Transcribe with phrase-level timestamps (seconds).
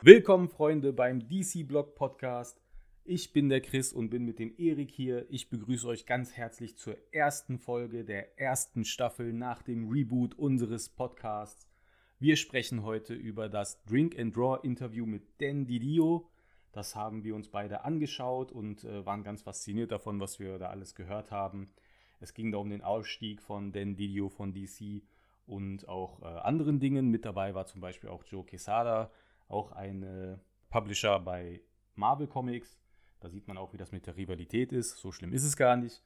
[0.00, 2.62] Willkommen, Freunde, beim DC Blog Podcast.
[3.04, 5.26] Ich bin der Chris und bin mit dem Erik hier.
[5.28, 10.88] Ich begrüße euch ganz herzlich zur ersten Folge der ersten Staffel nach dem Reboot unseres
[10.88, 11.68] Podcasts.
[12.18, 16.26] Wir sprechen heute über das Drink and Draw Interview mit Dan Didio.
[16.78, 20.68] Das haben wir uns beide angeschaut und äh, waren ganz fasziniert davon, was wir da
[20.68, 21.72] alles gehört haben.
[22.20, 25.02] Es ging da um den Aufstieg von Dan Didio von DC
[25.44, 27.08] und auch äh, anderen Dingen.
[27.08, 29.10] Mit dabei war zum Beispiel auch Joe Quesada
[29.48, 30.38] auch ein äh,
[30.70, 31.62] Publisher bei
[31.96, 32.78] Marvel Comics.
[33.18, 34.98] Da sieht man auch, wie das mit der Rivalität ist.
[34.98, 36.04] So schlimm ist es gar nicht.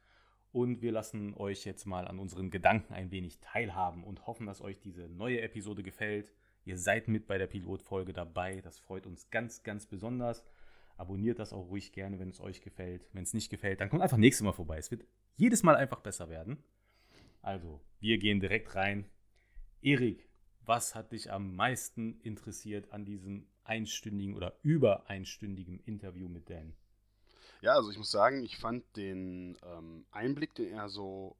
[0.52, 4.62] Und wir lassen euch jetzt mal an unseren Gedanken ein wenig teilhaben und hoffen, dass
[4.62, 6.32] euch diese neue Episode gefällt.
[6.64, 8.62] Ihr seid mit bei der Pilotfolge dabei.
[8.62, 10.46] Das freut uns ganz, ganz besonders.
[11.02, 13.08] Abonniert das auch ruhig gerne, wenn es euch gefällt.
[13.12, 14.78] Wenn es nicht gefällt, dann kommt einfach nächstes Mal vorbei.
[14.78, 16.62] Es wird jedes Mal einfach besser werden.
[17.40, 19.10] Also, wir gehen direkt rein.
[19.80, 20.28] Erik,
[20.60, 26.72] was hat dich am meisten interessiert an diesem einstündigen oder über einstündigen Interview mit Dan?
[27.62, 31.36] Ja, also ich muss sagen, ich fand den ähm, Einblick, den er so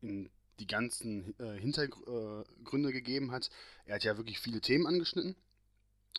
[0.00, 3.48] in die ganzen äh, Hintergründe gegeben hat.
[3.84, 5.36] Er hat ja wirklich viele Themen angeschnitten.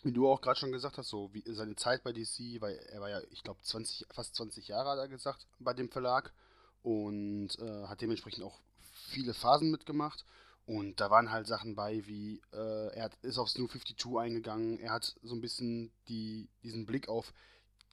[0.02, 3.00] Wie du auch gerade schon gesagt hast, so wie seine Zeit bei DC, weil er
[3.00, 6.32] war ja, ich glaube, 20, fast 20 Jahre, hat er gesagt, bei dem Verlag
[6.82, 8.58] und äh, hat dementsprechend auch
[9.08, 10.24] viele Phasen mitgemacht.
[10.66, 14.92] Und da waren halt Sachen bei, wie äh, er ist aufs New 52 eingegangen, er
[14.92, 17.32] hat so ein bisschen die, diesen Blick auf,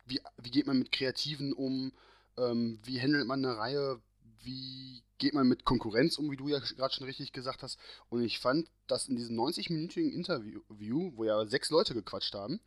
[0.05, 1.91] wie, wie geht man mit Kreativen um,
[2.37, 3.99] ähm, wie handelt man eine Reihe,
[4.43, 7.79] wie geht man mit Konkurrenz um, wie du ja gerade schon richtig gesagt hast.
[8.09, 12.59] Und ich fand, dass in diesem 90-minütigen Interview, wo ja sechs Leute gequatscht haben,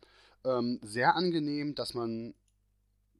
[0.43, 2.33] ähm, sehr angenehm, dass man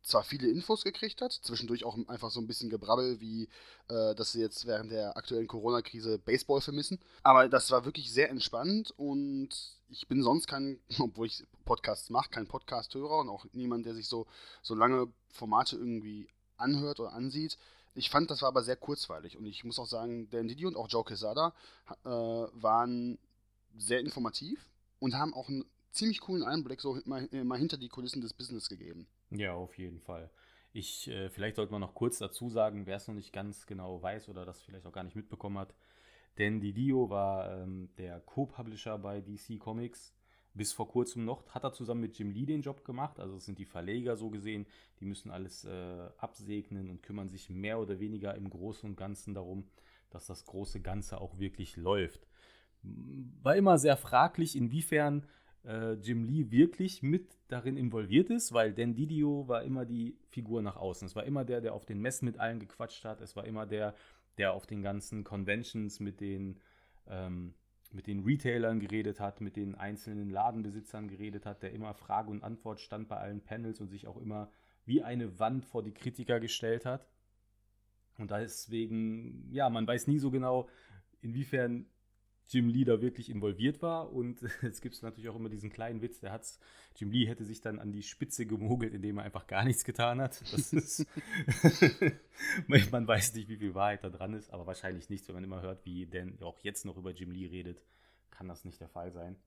[0.03, 3.47] zwar viele Infos gekriegt hat, zwischendurch auch einfach so ein bisschen Gebrabbel, wie
[3.87, 6.99] äh, dass sie jetzt während der aktuellen Corona-Krise Baseball vermissen.
[7.23, 9.49] Aber das war wirklich sehr entspannt und
[9.89, 14.07] ich bin sonst kein, obwohl ich Podcasts mache, kein Podcast-Hörer und auch niemand, der sich
[14.07, 14.25] so,
[14.61, 16.27] so lange Formate irgendwie
[16.57, 17.57] anhört oder ansieht.
[17.93, 20.75] Ich fand, das war aber sehr kurzweilig und ich muss auch sagen, Dan Didi und
[20.75, 21.53] auch Joe Quesada
[22.05, 23.17] äh, waren
[23.77, 24.69] sehr informativ
[24.99, 28.69] und haben auch einen ziemlich coolen Einblick so mal, mal hinter die Kulissen des Business
[28.69, 29.07] gegeben.
[29.29, 30.29] Ja, auf jeden Fall.
[30.73, 34.01] Ich, äh, vielleicht sollte man noch kurz dazu sagen, wer es noch nicht ganz genau
[34.01, 35.73] weiß oder das vielleicht auch gar nicht mitbekommen hat.
[36.37, 40.13] Denn Didio war ähm, der Co-Publisher bei DC Comics.
[40.53, 43.19] Bis vor kurzem noch hat er zusammen mit Jim Lee den Job gemacht.
[43.19, 44.65] Also es sind die Verleger so gesehen,
[44.99, 49.33] die müssen alles äh, absegnen und kümmern sich mehr oder weniger im Großen und Ganzen
[49.33, 49.65] darum,
[50.09, 52.27] dass das große Ganze auch wirklich läuft.
[52.83, 55.25] War immer sehr fraglich, inwiefern
[55.63, 60.61] äh, Jim Lee wirklich mit darin involviert ist, weil Dan Didio war immer die Figur
[60.61, 61.05] nach außen.
[61.05, 63.21] Es war immer der, der auf den Messen mit allen gequatscht hat.
[63.21, 63.93] Es war immer der,
[64.37, 66.59] der auf den ganzen Conventions mit den,
[67.07, 67.53] ähm,
[67.93, 72.43] mit den Retailern geredet hat, mit den einzelnen Ladenbesitzern geredet hat, der immer Frage und
[72.43, 74.49] Antwort stand bei allen Panels und sich auch immer
[74.85, 77.07] wie eine Wand vor die Kritiker gestellt hat.
[78.17, 80.69] Und deswegen, ja, man weiß nie so genau,
[81.21, 81.85] inwiefern
[82.47, 84.11] Jim Lee da wirklich involviert war.
[84.11, 86.59] Und jetzt gibt es natürlich auch immer diesen kleinen Witz, der hat's,
[86.95, 90.21] Jim Lee hätte sich dann an die Spitze gemogelt, indem er einfach gar nichts getan
[90.21, 90.41] hat.
[90.51, 91.05] Das ist,
[92.91, 95.61] man weiß nicht, wie viel Wahrheit da dran ist, aber wahrscheinlich nichts, wenn man immer
[95.61, 97.83] hört, wie Dan auch jetzt noch über Jim Lee redet,
[98.29, 99.37] kann das nicht der Fall sein.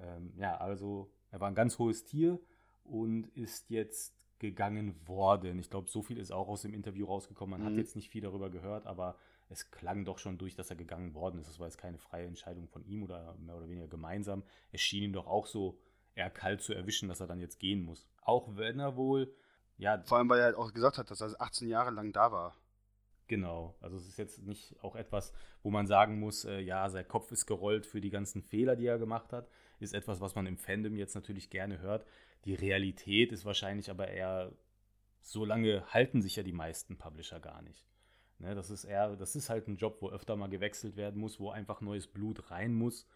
[0.00, 2.38] Ähm, ja, also er war ein ganz hohes Tier
[2.84, 5.58] und ist jetzt gegangen worden.
[5.58, 7.60] Ich glaube, so viel ist auch aus dem Interview rausgekommen.
[7.60, 7.72] Man mhm.
[7.72, 9.16] hat jetzt nicht viel darüber gehört, aber
[9.50, 11.48] es klang doch schon durch, dass er gegangen worden ist.
[11.48, 14.42] Das war jetzt keine freie Entscheidung von ihm oder mehr oder weniger gemeinsam.
[14.72, 15.78] Es schien ihm doch auch so
[16.14, 18.06] eher kalt zu erwischen, dass er dann jetzt gehen muss.
[18.22, 19.34] Auch wenn er wohl,
[19.78, 20.02] ja.
[20.02, 22.56] Vor allem, weil er halt auch gesagt hat, dass er 18 Jahre lang da war.
[23.28, 27.06] Genau, also es ist jetzt nicht auch etwas, wo man sagen muss, äh, ja, sein
[27.06, 29.48] Kopf ist gerollt für die ganzen Fehler, die er gemacht hat.
[29.80, 32.06] Ist etwas, was man im Fandom jetzt natürlich gerne hört.
[32.46, 34.52] Die Realität ist wahrscheinlich aber eher,
[35.20, 37.86] so lange halten sich ja die meisten Publisher gar nicht.
[38.40, 41.40] Ne, das ist eher, das ist halt ein Job, wo öfter mal gewechselt werden muss,
[41.40, 43.06] wo einfach neues Blut rein muss.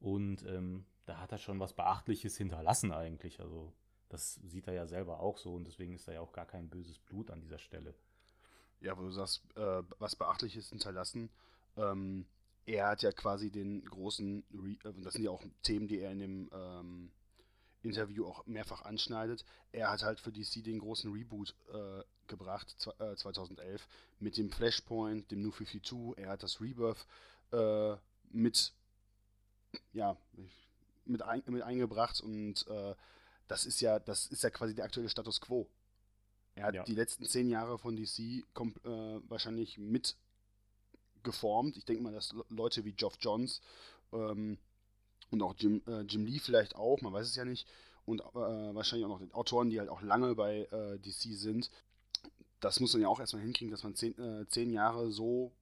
[0.00, 3.40] Und ähm, da hat er schon was Beachtliches hinterlassen eigentlich.
[3.40, 3.72] Also
[4.08, 6.68] das sieht er ja selber auch so und deswegen ist da ja auch gar kein
[6.68, 7.94] böses Blut an dieser Stelle.
[8.80, 11.30] Ja, wo du sagst, äh, was Beachtliches hinterlassen.
[11.76, 12.26] Ähm,
[12.66, 16.12] er hat ja quasi den großen, Re äh, das sind ja auch Themen, die er
[16.12, 17.10] in dem ähm,
[17.88, 19.44] Interview auch mehrfach anschneidet.
[19.72, 23.88] Er hat halt für DC den großen Reboot äh, gebracht, äh, 2011,
[24.18, 26.16] mit dem Flashpoint, dem New 52.
[26.16, 27.06] Er hat das Rebirth
[27.52, 27.96] äh,
[28.30, 28.72] mit,
[29.92, 30.16] ja,
[31.04, 32.94] mit, ein, mit eingebracht und äh,
[33.48, 35.68] das ist ja, das ist ja quasi der aktuelle Status quo.
[36.54, 36.84] Er hat ja.
[36.84, 38.42] die letzten zehn Jahre von DC äh,
[39.28, 40.16] wahrscheinlich mit
[41.22, 41.76] geformt.
[41.76, 43.60] Ich denke mal, dass Leute wie Geoff Johns
[44.12, 44.58] ähm,
[45.30, 47.66] und auch Jim, äh, Jim Lee vielleicht auch, man weiß es ja nicht,
[48.04, 51.70] und äh, wahrscheinlich auch noch die Autoren, die halt auch lange bei äh, DC sind.
[52.60, 55.52] Das muss man ja auch erstmal hinkriegen, dass man zehn, äh, zehn Jahre so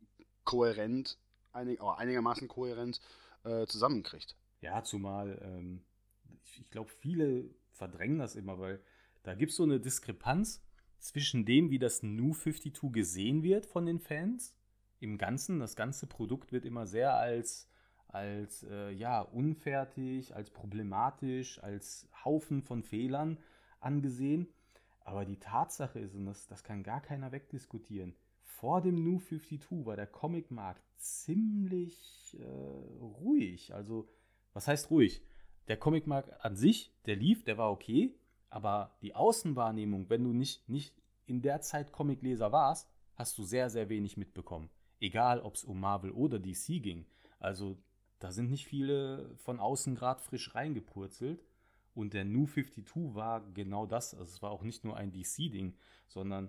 [0.44, 1.19] kohärent,
[1.52, 3.00] einig, einigermaßen kohärent
[3.44, 4.37] äh, zusammenkriegt.
[4.61, 5.84] Ja, zumal ähm,
[6.44, 8.82] ich, ich glaube, viele verdrängen das immer, weil
[9.22, 10.62] da gibt es so eine Diskrepanz
[10.99, 14.56] zwischen dem, wie das New 52 gesehen wird von den Fans
[15.00, 15.60] im Ganzen.
[15.60, 17.69] Das ganze Produkt wird immer sehr als,
[18.14, 23.38] als äh, ja, unfertig, als problematisch, als Haufen von Fehlern
[23.81, 24.49] angesehen.
[25.00, 29.84] Aber die Tatsache ist, und das, das kann gar keiner wegdiskutieren, vor dem New 52
[29.84, 33.75] war der Comicmarkt ziemlich äh, ruhig.
[33.75, 34.08] Also,
[34.52, 35.22] was heißt ruhig?
[35.67, 38.14] Der Comicmarkt an sich, der lief, der war okay,
[38.49, 40.94] aber die Außenwahrnehmung, wenn du nicht, nicht
[41.26, 44.70] in der Zeit Comicleser warst, hast du sehr, sehr wenig mitbekommen.
[45.00, 47.06] Egal, ob es um Marvel oder DC ging.
[47.40, 47.76] Also
[48.24, 51.44] da sind nicht viele von außen gerade frisch reingepurzelt.
[51.92, 54.14] Und der New 52 war genau das.
[54.14, 55.76] Also es war auch nicht nur ein DC-Ding,
[56.06, 56.48] sondern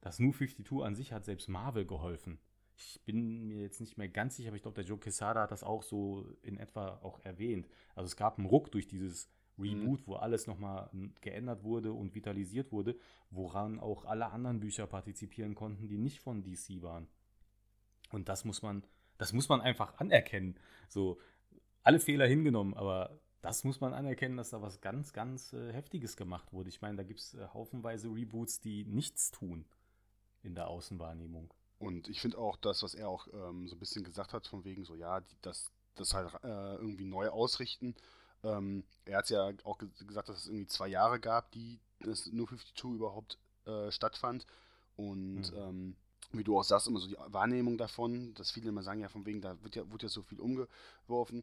[0.00, 2.40] das New 52 an sich hat selbst Marvel geholfen.
[2.74, 5.52] Ich bin mir jetzt nicht mehr ganz sicher, aber ich glaube, der Joe Quesada hat
[5.52, 7.68] das auch so in etwa auch erwähnt.
[7.94, 9.30] Also es gab einen Ruck durch dieses
[9.60, 10.06] Reboot, mhm.
[10.08, 12.98] wo alles nochmal geändert wurde und vitalisiert wurde,
[13.30, 17.06] woran auch alle anderen Bücher partizipieren konnten, die nicht von DC waren.
[18.10, 18.82] Und das muss man,
[19.18, 20.58] das muss man einfach anerkennen.
[20.88, 21.18] So,
[21.82, 26.16] alle Fehler hingenommen, aber das muss man anerkennen, dass da was ganz, ganz äh, Heftiges
[26.16, 26.68] gemacht wurde.
[26.68, 29.64] Ich meine, da gibt es äh, haufenweise Reboots, die nichts tun
[30.42, 31.52] in der Außenwahrnehmung.
[31.78, 34.64] Und ich finde auch das, was er auch ähm, so ein bisschen gesagt hat, von
[34.64, 37.94] wegen so, ja, die, das, das halt äh, irgendwie neu ausrichten
[38.46, 42.46] ähm, er hat ja auch gesagt, dass es irgendwie zwei Jahre gab, die das New
[42.46, 44.46] 52 überhaupt äh, stattfand.
[44.96, 45.58] Und mhm.
[45.58, 45.96] ähm,
[46.32, 49.26] wie du auch sagst, immer so die Wahrnehmung davon, dass viele immer sagen, ja, von
[49.26, 51.42] wegen, da wird ja, wird ja so viel umgeworfen.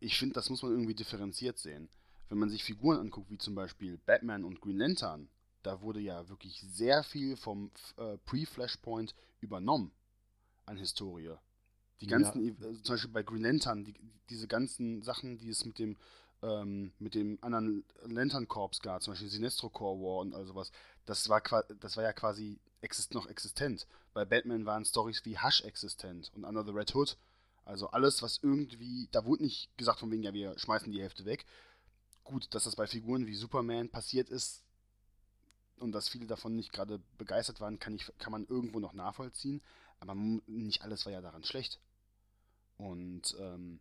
[0.00, 1.88] Ich finde, das muss man irgendwie differenziert sehen.
[2.28, 5.28] Wenn man sich Figuren anguckt, wie zum Beispiel Batman und Green Lantern,
[5.62, 9.92] da wurde ja wirklich sehr viel vom äh, Pre-Flashpoint übernommen
[10.66, 11.34] an Historie.
[12.00, 12.52] Die ganzen, ja.
[12.52, 13.94] äh, zum Beispiel bei Green Lantern, die,
[14.30, 15.96] diese ganzen Sachen, die es mit dem
[16.42, 20.70] ähm, mit dem anderen Lantern Corps gab, zum Beispiel Sinestro Corps War und all sowas,
[21.04, 21.42] das war,
[21.80, 23.86] das war ja quasi exist noch existent.
[24.14, 27.16] Bei Batman waren Stories wie Hush existent und Under the Red Hood.
[27.64, 31.24] Also alles, was irgendwie, da wurde nicht gesagt von wegen, ja, wir schmeißen die Hälfte
[31.24, 31.44] weg.
[32.24, 34.64] Gut, dass das bei Figuren wie Superman passiert ist
[35.78, 39.62] und dass viele davon nicht gerade begeistert waren, kann, ich, kann man irgendwo noch nachvollziehen.
[40.00, 41.80] Aber nicht alles war ja daran schlecht.
[42.76, 43.80] Und ähm,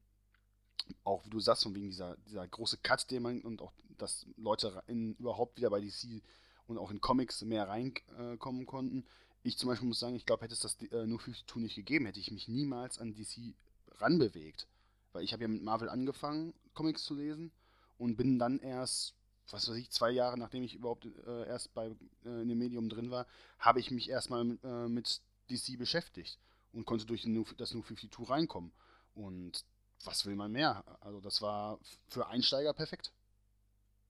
[1.04, 4.26] auch wie du sagst, von wegen dieser, dieser große Cut, den man und auch, dass
[4.38, 6.22] Leute in, überhaupt wieder bei DC
[6.68, 9.06] und auch in Comics mehr reinkommen konnten.
[9.44, 12.06] Ich zum Beispiel muss sagen, ich glaube, hätte es das äh, nur 52 nicht gegeben,
[12.06, 13.54] hätte ich mich niemals an DC
[14.00, 14.68] ranbewegt.
[15.14, 17.52] Weil ich habe ja mit Marvel angefangen, Comics zu lesen
[17.98, 19.16] und bin dann erst,
[19.50, 21.88] was weiß ich, zwei Jahre nachdem ich überhaupt äh, erst bei
[22.25, 23.25] äh, in dem Medium drin war,
[23.60, 26.38] habe ich mich erstmal mit, äh, mit DC beschäftigt
[26.74, 28.72] und konnte durch das New 52 reinkommen.
[29.16, 29.63] Und
[30.04, 30.84] was will man mehr?
[31.02, 33.12] Also das war für Einsteiger perfekt.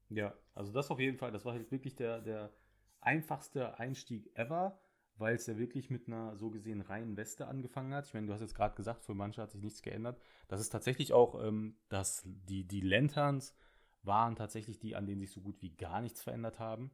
[0.09, 2.53] Ja, also das auf jeden Fall, das war jetzt wirklich der, der
[3.01, 4.79] einfachste Einstieg ever,
[5.17, 8.07] weil es ja wirklich mit einer so gesehen reinen Weste angefangen hat.
[8.07, 10.19] Ich meine, du hast jetzt gerade gesagt, für manche hat sich nichts geändert.
[10.47, 13.55] Das ist tatsächlich auch, ähm, dass die, die Lanterns
[14.03, 16.91] waren tatsächlich die, an denen sich so gut wie gar nichts verändert haben.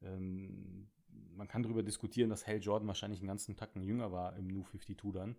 [0.00, 0.90] Ähm,
[1.34, 4.64] man kann darüber diskutieren, dass Hal Jordan wahrscheinlich einen ganzen Tacken jünger war im New
[4.64, 5.36] 52 dann.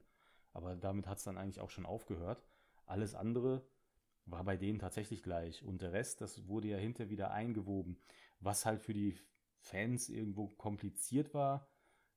[0.53, 2.45] Aber damit hat es dann eigentlich auch schon aufgehört.
[2.85, 3.65] Alles andere
[4.25, 5.63] war bei denen tatsächlich gleich.
[5.63, 7.97] Und der Rest, das wurde ja hinter wieder eingewoben.
[8.39, 9.17] Was halt für die
[9.59, 11.69] Fans irgendwo kompliziert war,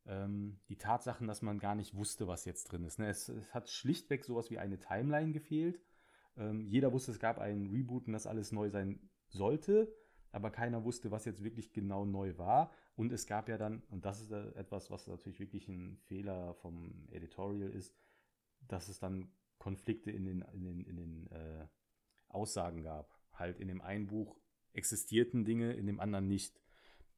[0.07, 2.99] ähm, die Tatsachen, dass man gar nicht wusste, was jetzt drin ist.
[2.99, 3.09] Ne?
[3.09, 5.81] Es, es, hat schlichtweg sowas wie eine Timeline gefehlt.
[6.37, 9.93] Ähm, jeder wusste, es gab einen Reboot und dass alles neu sein sollte,
[10.33, 12.71] aber keiner wusste, was jetzt wirklich genau neu war.
[12.95, 17.09] Und es gab ja dann, und das ist etwas, was natürlich wirklich ein Fehler vom
[17.11, 17.97] Editorial ist,
[18.61, 21.67] dass es dann Konflikte in den, in den, in den äh,
[22.37, 23.11] Aussagen gab.
[23.33, 24.37] Halt in dem einen Buch
[24.73, 26.61] existierten Dinge, in dem anderen nicht.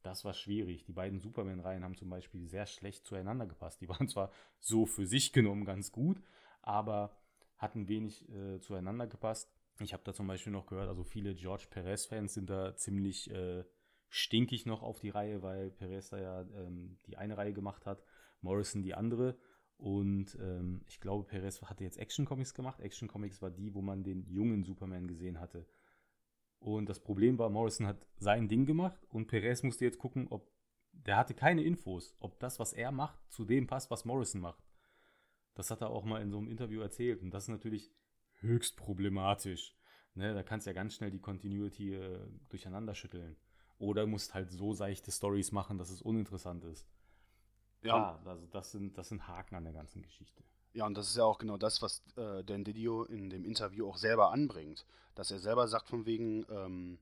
[0.01, 0.85] Das war schwierig.
[0.85, 3.81] Die beiden Superman-Reihen haben zum Beispiel sehr schlecht zueinander gepasst.
[3.81, 6.21] Die waren zwar so für sich genommen ganz gut,
[6.61, 7.15] aber
[7.57, 9.51] hatten wenig äh, zueinander gepasst.
[9.79, 13.63] Ich habe da zum Beispiel noch gehört, also viele George Perez-Fans sind da ziemlich äh,
[14.09, 18.03] stinkig noch auf die Reihe, weil Perez da ja ähm, die eine Reihe gemacht hat,
[18.41, 19.37] Morrison die andere.
[19.79, 22.81] Und ähm, ich glaube, Perez hatte jetzt Action Comics gemacht.
[22.81, 25.65] Action Comics war die, wo man den jungen Superman gesehen hatte.
[26.59, 30.51] Und das Problem war, Morrison hat sein Ding gemacht und Perez musste jetzt gucken, ob
[30.91, 34.61] der hatte keine Infos, ob das, was er macht, zu dem passt, was Morrison macht.
[35.53, 37.89] Das hat er auch mal in so einem Interview erzählt und das ist natürlich
[38.41, 39.77] höchst problematisch.
[40.13, 42.19] Ne, da kannst du ja ganz schnell die Continuity äh,
[42.49, 43.37] durcheinander schütteln.
[43.77, 46.85] Oder musst halt so seichte Stories machen, dass es uninteressant ist.
[47.81, 48.19] Ja.
[48.25, 50.43] also das sind, das sind Haken an der ganzen Geschichte.
[50.73, 53.87] Ja, und das ist ja auch genau das, was äh, Dan Didio in dem Interview
[53.89, 54.85] auch selber anbringt.
[55.15, 56.99] Dass er selber sagt von wegen, ähm,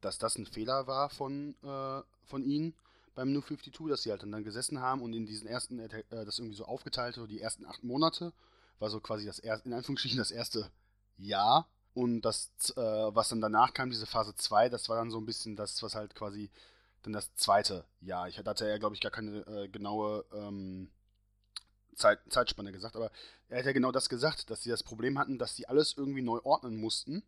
[0.00, 2.74] dass das ein Fehler war von, äh, von ihnen
[3.14, 6.38] beim New 52, dass sie halt dann, gesessen haben und in diesen ersten, äh, das
[6.38, 8.32] irgendwie so aufgeteilt, so die ersten acht Monate,
[8.78, 10.70] war so quasi das erste, in Anführungsstrichen das erste
[11.16, 11.68] Jahr.
[11.92, 15.26] Und das, äh, was dann danach kam, diese Phase 2, das war dann so ein
[15.26, 16.50] bisschen das, was halt quasi
[17.02, 18.28] dann das zweite Jahr.
[18.28, 20.90] Ich hatte ja, glaube ich, gar keine äh, genaue ähm,
[21.94, 23.10] Zeit, Zeitspanne gesagt, aber
[23.48, 26.22] er hat ja genau das gesagt, dass sie das Problem hatten, dass sie alles irgendwie
[26.22, 27.22] neu ordnen mussten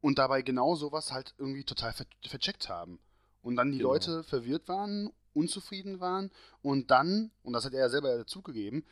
[0.00, 3.00] und dabei genau sowas halt irgendwie total ver vercheckt haben.
[3.42, 3.90] Und dann die genau.
[3.90, 6.30] Leute verwirrt waren, unzufrieden waren
[6.62, 8.84] und dann, und das hat er ja selber dazugegeben,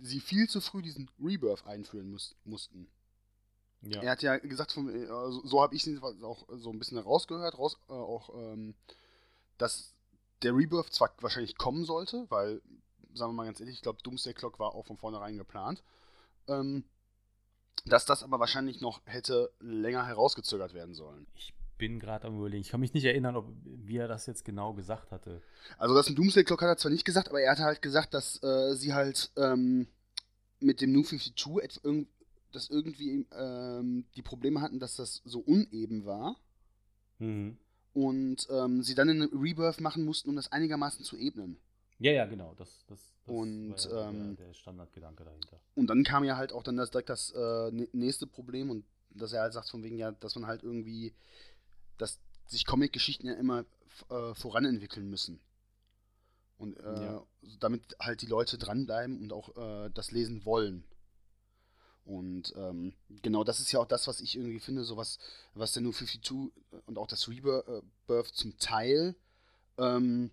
[0.00, 2.88] sie viel zu früh diesen Rebirth einführen muss, mussten.
[3.82, 4.02] Ja.
[4.02, 7.58] Er hat ja gesagt, äh, so, so habe ich es auch so ein bisschen herausgehört,
[7.58, 8.74] raus, äh, auch, ähm,
[9.58, 9.94] dass
[10.42, 12.60] der Rebirth zwar wahrscheinlich kommen sollte, weil
[13.14, 15.82] sagen wir mal ganz ehrlich, ich glaube, Doomsday Clock war auch von vornherein geplant.
[16.48, 16.84] Ähm,
[17.86, 21.26] dass das aber wahrscheinlich noch hätte länger herausgezögert werden sollen.
[21.34, 22.62] Ich bin gerade am überlegen.
[22.62, 25.42] Ich kann mich nicht erinnern, ob, wie er das jetzt genau gesagt hatte.
[25.78, 28.14] Also das ein Doomsday Clock hat er zwar nicht gesagt, aber er hat halt gesagt,
[28.14, 29.86] dass äh, sie halt ähm,
[30.60, 32.06] mit dem New 52 irg
[32.52, 36.36] dass irgendwie ähm, die Probleme hatten, dass das so uneben war.
[37.18, 37.58] Mhm.
[37.96, 41.56] Und ähm, sie dann einen Rebirth machen mussten, um das einigermaßen zu ebnen.
[41.98, 42.54] Ja, ja, genau.
[42.58, 45.58] Das, das, das und, ja ähm, der, der, Standardgedanke dahinter.
[45.74, 49.32] Und dann kam ja halt auch dann das, direkt das äh, nächste Problem und dass
[49.32, 51.14] er halt sagt, von wegen ja, dass man halt irgendwie,
[51.96, 53.64] dass sich Comic-Geschichten ja immer
[54.10, 55.40] äh, voranentwickeln müssen.
[56.58, 57.26] Und äh, ja.
[57.60, 60.84] damit halt die Leute dranbleiben und auch äh, das lesen wollen.
[62.06, 65.18] Und ähm, genau das ist ja auch das, was ich irgendwie finde, so was,
[65.54, 66.52] was der New 52
[66.86, 69.16] und auch das Rebirth zum Teil
[69.76, 70.30] ähm,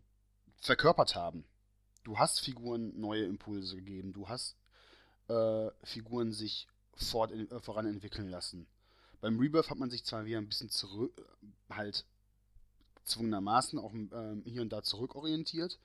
[0.62, 1.46] verkörpert haben
[2.04, 4.58] du hast Figuren neue Impulse gegeben, du hast
[5.28, 8.68] äh, Figuren sich fort, äh, voran entwickeln lassen.
[9.22, 11.26] Beim Rebirth hat man sich zwar wieder ein bisschen zurück,
[11.70, 12.06] halt
[13.06, 15.80] zwungenermaßen auch ähm, hier und da zurückorientiert,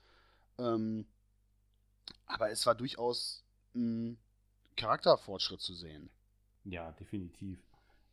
[0.57, 1.05] ähm,
[2.25, 3.43] aber es war durchaus
[3.75, 4.17] ein
[4.75, 6.09] Charakterfortschritt zu sehen.
[6.63, 7.59] Ja, definitiv.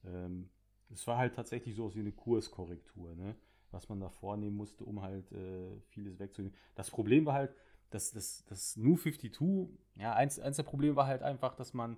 [0.04, 0.50] Ähm,
[0.90, 3.36] es war halt tatsächlich so wie eine Kurskorrektur, ne?
[3.70, 6.56] was man da vornehmen musste, um halt äh, vieles wegzunehmen.
[6.74, 7.54] Das Problem war halt,
[7.90, 11.96] das, das, das New 52, ja, eins, eins der Probleme war halt einfach, dass man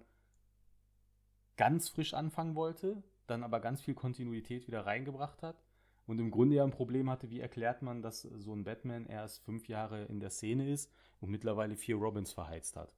[1.57, 5.63] ganz frisch anfangen wollte, dann aber ganz viel Kontinuität wieder reingebracht hat
[6.07, 9.43] und im Grunde ja ein Problem hatte, wie erklärt man, dass so ein Batman erst
[9.45, 12.95] fünf Jahre in der Szene ist und mittlerweile vier Robins verheizt hat.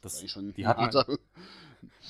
[0.00, 0.24] Das,
[0.56, 1.16] die, hatten,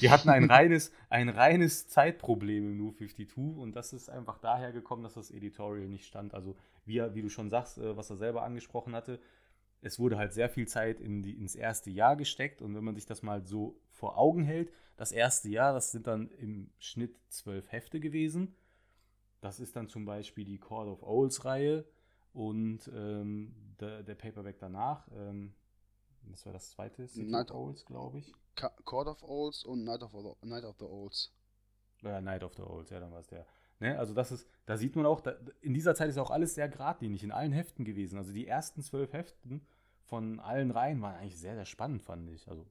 [0.00, 4.72] die hatten ein reines, ein reines Zeitproblem im New 52 und das ist einfach daher
[4.72, 6.34] gekommen, dass das Editorial nicht stand.
[6.34, 9.20] Also wie, wie du schon sagst, äh, was er selber angesprochen hatte,
[9.80, 12.94] es wurde halt sehr viel Zeit in die, ins erste Jahr gesteckt und wenn man
[12.94, 17.16] sich das mal so vor Augen hält, das erste Jahr, das sind dann im Schnitt
[17.28, 18.54] zwölf Hefte gewesen.
[19.40, 21.84] Das ist dann zum Beispiel die Court of Owls Reihe
[22.32, 25.08] und ähm, der, der, Paperback danach.
[25.16, 25.52] Ähm,
[26.30, 28.32] das war das zweite City Night of Owls, glaube ich.
[28.84, 31.32] Court of Owls und Night of, the, Night of the Owls.
[32.02, 33.46] Ja, Night of the Owls, ja, dann war es der.
[33.80, 33.98] Ne?
[33.98, 36.68] Also das ist, da sieht man auch, da, in dieser Zeit ist auch alles sehr
[36.68, 38.18] geradlinig, in allen Heften gewesen.
[38.18, 39.66] Also die ersten zwölf Heften
[40.04, 42.48] von allen Reihen waren eigentlich sehr, sehr spannend, fand ich.
[42.48, 42.66] Also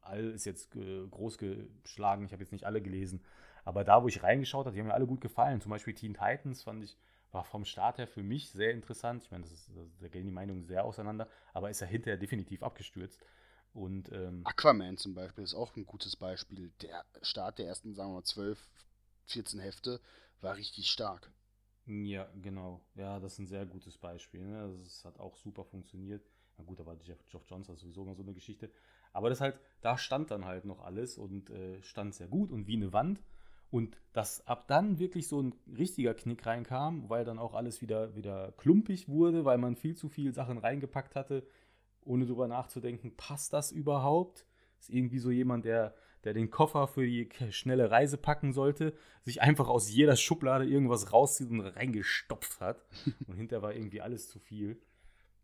[0.00, 3.22] all ist jetzt äh, groß geschlagen, ich habe jetzt nicht alle gelesen.
[3.64, 5.60] Aber da, wo ich reingeschaut habe, die haben mir alle gut gefallen.
[5.60, 6.96] Zum Beispiel Teen Titans fand ich,
[7.32, 9.22] war vom Start her für mich sehr interessant.
[9.24, 9.70] Ich meine, das ist,
[10.00, 13.20] da gehen die Meinungen sehr auseinander, aber ist ja hinterher definitiv abgestürzt.
[13.74, 16.72] Und, ähm, Aquaman zum Beispiel ist auch ein gutes Beispiel.
[16.80, 18.58] Der Start der ersten, sagen wir mal, 12,
[19.26, 20.00] 14 Hefte
[20.40, 21.30] war richtig stark.
[21.86, 22.82] Ja, genau.
[22.94, 24.40] Ja, das ist ein sehr gutes Beispiel.
[24.40, 24.78] Ne?
[24.82, 26.22] Das hat auch super funktioniert.
[26.56, 28.70] Na gut, da war Jeff, Geoff Johnson sowieso immer so eine Geschichte.
[29.12, 32.66] Aber das halt, da stand dann halt noch alles und äh, stand sehr gut und
[32.66, 33.20] wie eine Wand.
[33.70, 38.14] Und dass ab dann wirklich so ein richtiger Knick reinkam, weil dann auch alles wieder,
[38.16, 41.46] wieder klumpig wurde, weil man viel zu viel Sachen reingepackt hatte,
[42.02, 44.46] ohne drüber nachzudenken, passt das überhaupt?
[44.80, 45.94] Ist irgendwie so jemand, der
[46.24, 51.12] der den Koffer für die schnelle Reise packen sollte, sich einfach aus jeder Schublade irgendwas
[51.12, 52.84] rauszieht und reingestopft hat.
[53.26, 54.80] Und hinterher war irgendwie alles zu viel.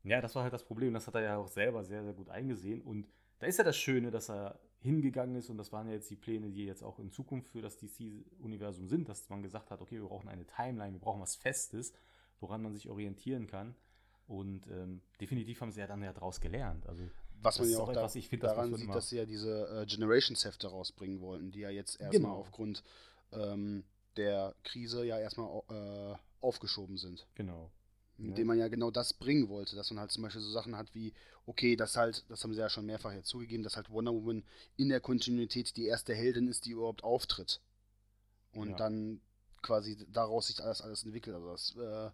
[0.02, 0.92] Ja, das war halt das Problem.
[0.92, 2.82] Das hat er ja auch selber sehr, sehr gut eingesehen.
[2.82, 3.06] Und
[3.38, 6.16] da ist ja das Schöne, dass er hingegangen ist und das waren ja jetzt die
[6.16, 9.98] Pläne, die jetzt auch in Zukunft für das DC-Universum sind, dass man gesagt hat, okay,
[10.00, 11.94] wir brauchen eine Timeline, wir brauchen was Festes,
[12.38, 13.74] woran man sich orientieren kann.
[14.26, 16.86] Und ähm, definitiv haben sie ja dann ja daraus gelernt.
[16.86, 17.02] Also
[17.40, 19.68] was man ja auch, auch etwas, ich find, daran das sieht, dass sie ja diese
[19.68, 22.36] äh, Generations-Hefte rausbringen wollten, die ja jetzt erstmal genau.
[22.36, 22.82] aufgrund
[23.32, 23.84] ähm,
[24.16, 27.26] der Krise ja erstmal äh, aufgeschoben sind.
[27.34, 27.70] Genau.
[28.18, 28.44] Indem ja.
[28.44, 31.12] man ja genau das bringen wollte, dass man halt zum Beispiel so Sachen hat wie,
[31.46, 34.44] okay, das halt, das haben sie ja schon mehrfach jetzt zugegeben, dass halt Wonder Woman
[34.76, 37.60] in der Kontinuität die erste Heldin ist, die überhaupt auftritt.
[38.52, 38.76] Und ja.
[38.76, 39.20] dann
[39.62, 41.34] quasi daraus sich alles, alles entwickelt.
[41.34, 42.10] Also das äh,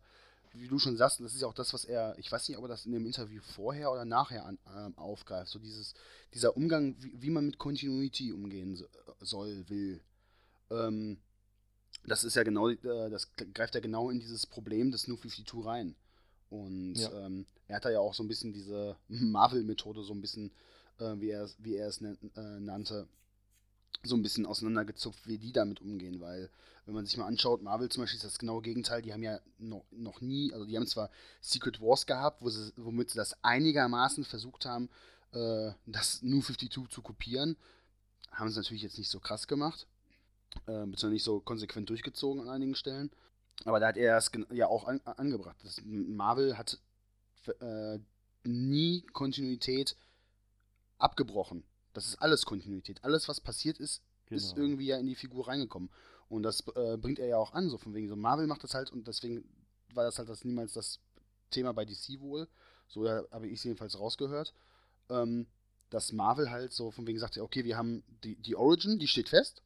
[0.53, 2.65] wie du schon sagst, das ist ja auch das, was er, ich weiß nicht, ob
[2.65, 5.95] er das in dem Interview vorher oder nachher an, äh, aufgreift, so dieses,
[6.35, 8.87] dieser Umgang, wie, wie man mit Continuity umgehen so,
[9.21, 10.01] soll, will.
[10.71, 11.19] Ähm,
[12.05, 15.65] das ist ja genau, äh, das greift ja genau in dieses Problem des New 52
[15.65, 15.95] rein.
[16.49, 17.27] Und ja.
[17.27, 20.51] ähm, er hat da ja auch so ein bisschen diese Marvel-Methode, so ein bisschen,
[20.99, 22.17] äh, wie, er, wie er es äh,
[22.61, 23.07] nannte,
[24.03, 26.51] so ein bisschen auseinandergezupft, wie die damit umgehen, weil
[26.87, 29.39] wenn man sich mal anschaut, Marvel zum Beispiel ist das genaue Gegenteil, die haben ja
[29.59, 33.37] noch, noch nie, also die haben zwar Secret Wars gehabt, wo sie, womit sie das
[33.45, 34.89] einigermaßen versucht haben,
[35.33, 37.57] äh, das New 52 zu kopieren,
[38.33, 39.87] haben sie natürlich jetzt nicht so krass gemacht,
[40.67, 43.11] äh, beziehungsweise nicht so konsequent durchgezogen an einigen Stellen,
[43.65, 45.57] aber da hat er es ja auch an, angebracht.
[45.63, 46.79] Das, Marvel hat
[47.61, 47.99] äh,
[48.45, 49.97] nie Kontinuität
[50.99, 53.03] abgebrochen das ist alles Kontinuität.
[53.05, 54.37] Alles, was passiert ist, genau.
[54.37, 55.91] ist irgendwie ja in die Figur reingekommen.
[56.29, 58.17] Und das äh, bringt er ja auch an, so von wegen so.
[58.17, 59.45] Marvel macht das halt und deswegen
[59.95, 61.01] war das halt das niemals das
[61.51, 62.49] Thema bei DC wohl.
[62.87, 64.55] So habe ich es jedenfalls rausgehört.
[65.09, 65.47] Ähm,
[65.91, 69.29] dass Marvel halt so von wegen sagt, okay, wir haben die, die Origin, die steht
[69.29, 69.61] fest.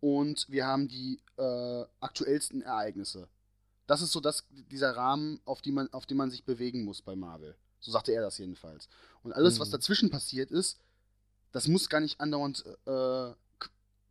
[0.00, 3.28] Und wir haben die äh, aktuellsten Ereignisse.
[3.86, 7.02] Das ist so das, dieser Rahmen, auf, die man, auf dem man sich bewegen muss
[7.02, 7.56] bei Marvel.
[7.80, 8.88] So sagte er das jedenfalls.
[9.22, 9.60] Und alles, mhm.
[9.60, 10.78] was dazwischen passiert ist,
[11.52, 13.32] das muss gar nicht andauernd äh,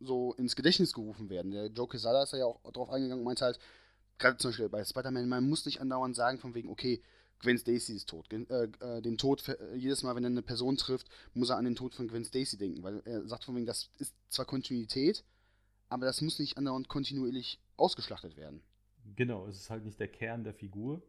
[0.00, 1.52] so ins Gedächtnis gerufen werden.
[1.52, 3.58] Der Joe Quesada ist ja auch drauf eingegangen und meinte halt,
[4.18, 7.02] gerade zum Beispiel bei Spider-Man, man muss nicht andauernd sagen, von wegen, okay,
[7.40, 8.26] Gwen Stacy ist tot.
[8.32, 11.64] Äh, äh, den Tod, äh, jedes Mal, wenn er eine Person trifft, muss er an
[11.64, 15.24] den Tod von Gwen Stacy denken, weil er sagt von wegen, das ist zwar Kontinuität,
[15.88, 18.62] aber das muss nicht andauernd kontinuierlich ausgeschlachtet werden.
[19.16, 21.02] Genau, es ist halt nicht der Kern der Figur,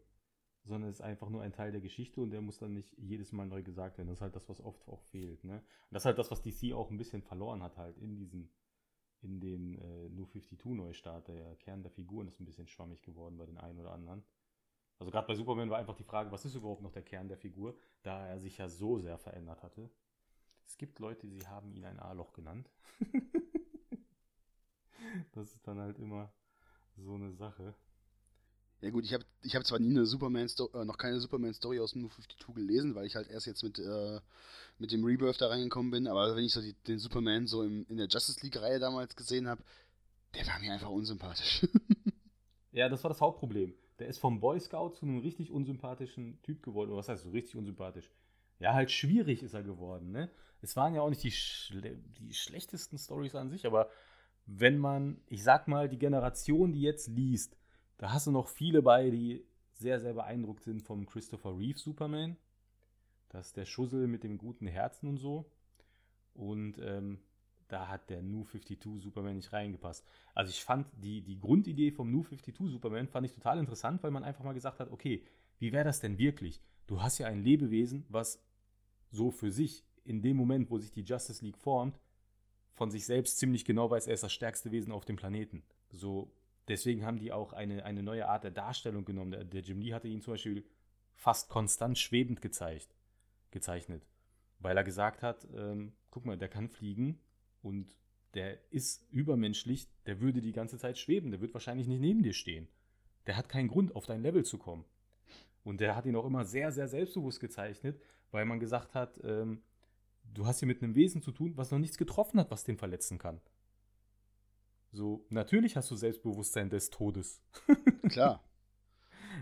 [0.63, 3.31] sondern es ist einfach nur ein Teil der Geschichte und der muss dann nicht jedes
[3.31, 4.07] Mal neu gesagt werden.
[4.07, 5.43] Das ist halt das, was oft auch fehlt.
[5.43, 5.57] Ne?
[5.57, 8.49] Und das ist halt das, was DC auch ein bisschen verloren hat, halt in diesen,
[9.21, 11.27] in den äh, New 52 Neustart.
[11.27, 14.23] Der Kern der Figuren ist ein bisschen schwammig geworden bei den einen oder anderen.
[14.99, 17.37] Also gerade bei Superman war einfach die Frage, was ist überhaupt noch der Kern der
[17.37, 19.89] Figur, da er sich ja so sehr verändert hatte.
[20.65, 22.69] Es gibt Leute, die haben ihn ein A-Loch genannt.
[25.33, 26.31] das ist dann halt immer
[26.97, 27.75] so eine Sache.
[28.81, 31.91] Ja gut, ich habe ich hab zwar nie eine Superman äh, noch keine Superman-Story aus
[31.91, 34.21] dem New 52 gelesen, weil ich halt erst jetzt mit, äh,
[34.77, 37.85] mit dem Rebirth da reingekommen bin, aber wenn ich so die, den Superman so im,
[37.89, 39.61] in der Justice League-Reihe damals gesehen habe,
[40.33, 41.67] der war mir einfach unsympathisch.
[42.71, 43.73] ja, das war das Hauptproblem.
[43.99, 46.89] Der ist vom Boy Scout zu einem richtig unsympathischen Typ geworden.
[46.89, 48.09] Oder was heißt so richtig unsympathisch?
[48.59, 50.29] Ja, halt schwierig ist er geworden, ne?
[50.61, 53.89] Es waren ja auch nicht die, schle die schlechtesten Stories an sich, aber
[54.57, 57.55] wenn man, ich sag mal, die Generation, die jetzt liest,
[57.97, 62.35] da hast du noch viele bei, die sehr, sehr beeindruckt sind vom Christopher Reeve Superman.
[63.29, 65.51] Das ist der Schussel mit dem guten Herzen und so.
[66.33, 67.19] Und ähm,
[67.67, 70.03] da hat der New 52 Superman nicht reingepasst.
[70.33, 74.11] Also ich fand die, die Grundidee vom New 52 Superman fand ich total interessant, weil
[74.11, 75.23] man einfach mal gesagt hat, okay,
[75.59, 76.61] wie wäre das denn wirklich?
[76.87, 78.43] Du hast ja ein Lebewesen, was
[79.11, 81.99] so für sich in dem Moment, wo sich die Justice League formt,
[82.73, 85.63] von sich selbst ziemlich genau weiß, er ist das stärkste Wesen auf dem Planeten.
[85.91, 86.31] So
[86.69, 89.31] Deswegen haben die auch eine, eine neue Art der Darstellung genommen.
[89.31, 90.63] Der, der Jim Lee hatte ihn zum Beispiel
[91.15, 92.95] fast konstant schwebend gezeigt,
[93.49, 94.05] gezeichnet.
[94.59, 97.19] Weil er gesagt hat, ähm, guck mal, der kann fliegen
[97.63, 97.97] und
[98.35, 102.33] der ist übermenschlich, der würde die ganze Zeit schweben, der wird wahrscheinlich nicht neben dir
[102.33, 102.67] stehen.
[103.25, 104.85] Der hat keinen Grund, auf dein Level zu kommen.
[105.63, 109.63] Und der hat ihn auch immer sehr, sehr selbstbewusst gezeichnet, weil man gesagt hat, ähm,
[110.33, 112.77] du hast hier mit einem Wesen zu tun, was noch nichts getroffen hat, was den
[112.77, 113.41] verletzen kann.
[114.91, 117.41] So, natürlich hast du Selbstbewusstsein des Todes.
[118.09, 118.43] Klar.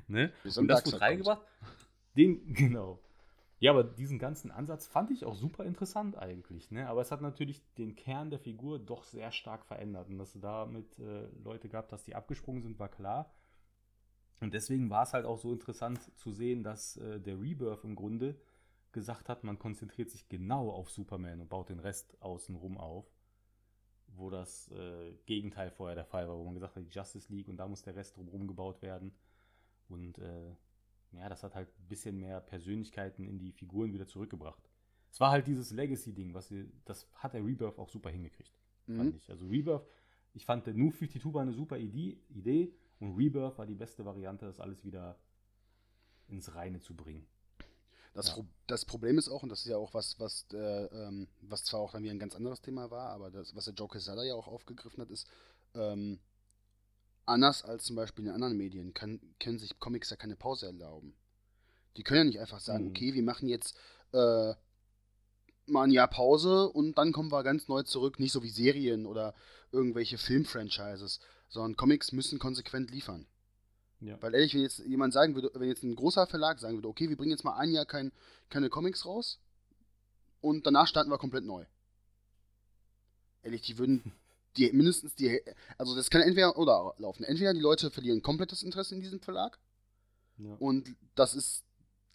[0.08, 0.34] ne?
[0.56, 1.42] Und das wird reingebracht.
[2.16, 3.00] Den, genau.
[3.60, 6.70] Ja, aber diesen ganzen Ansatz fand ich auch super interessant eigentlich.
[6.70, 6.88] Ne?
[6.88, 10.10] Aber es hat natürlich den Kern der Figur doch sehr stark verändert.
[10.10, 13.34] Und dass du damit äh, Leute gab, dass die abgesprungen sind, war klar.
[14.42, 17.96] Und deswegen war es halt auch so interessant zu sehen, dass äh, der Rebirth im
[17.96, 18.40] Grunde
[18.98, 23.06] gesagt hat, man konzentriert sich genau auf Superman und baut den Rest außenrum auf
[24.16, 27.50] wo das äh, Gegenteil vorher der Fall war, wo man gesagt hat, die Justice League
[27.50, 29.12] und da muss der Rest drumherum gebaut werden.
[29.90, 30.56] Und äh,
[31.12, 34.64] ja, das hat halt ein bisschen mehr Persönlichkeiten in die Figuren wieder zurückgebracht.
[35.12, 38.58] es war halt dieses Legacy-Ding, was sie, das hat der Rebirth auch super hingekriegt,
[38.88, 38.98] Mhm.
[38.98, 39.30] fand ich.
[39.30, 39.86] Also Rebirth,
[40.34, 44.06] ich fand der New 52 war eine super Idee, Idee und Rebirth war die beste
[44.06, 45.20] Variante, das alles wieder
[46.28, 47.28] ins Reine zu bringen.
[48.14, 48.34] Das, Ja.
[48.34, 51.64] Pro das Problem ist auch, und das ist ja auch was, was, äh, ähm, was
[51.64, 54.24] zwar auch dann wieder ein ganz anderes Thema war, aber das, was der Joe Quesada
[54.24, 55.28] ja auch aufgegriffen hat, ist,
[55.76, 56.20] ähm,
[57.26, 61.16] anders als zum Beispiel in anderen Medien kann, können sich Comics ja keine Pause erlauben.
[61.98, 62.90] Die können ja nicht einfach sagen, Mhm.
[62.92, 63.78] okay, wir machen jetzt
[64.14, 64.54] äh,
[65.66, 69.06] mal ein Jahr Pause und dann kommen wir ganz neu zurück, nicht so wie Serien
[69.06, 69.34] oder
[69.72, 73.28] irgendwelche Filmfranchises, sondern Comics müssen konsequent liefern.
[74.00, 74.22] Ja.
[74.22, 77.10] Weil ehrlich, wenn jetzt jemand sagen würde, wenn jetzt ein großer Verlag sagen würde, okay,
[77.10, 78.12] wir bringen jetzt mal ein Jahr kein,
[78.50, 79.40] keine Comics raus
[80.42, 81.66] und danach starten wir komplett neu.
[83.44, 84.12] Ehrlich, die würden
[84.58, 85.42] die mindestens die,
[85.78, 87.24] also das kann entweder oder laufen.
[87.24, 89.58] Entweder die Leute verlieren komplettes Interesse in diesem Verlag
[90.38, 90.56] Ja.
[90.60, 91.64] und das ist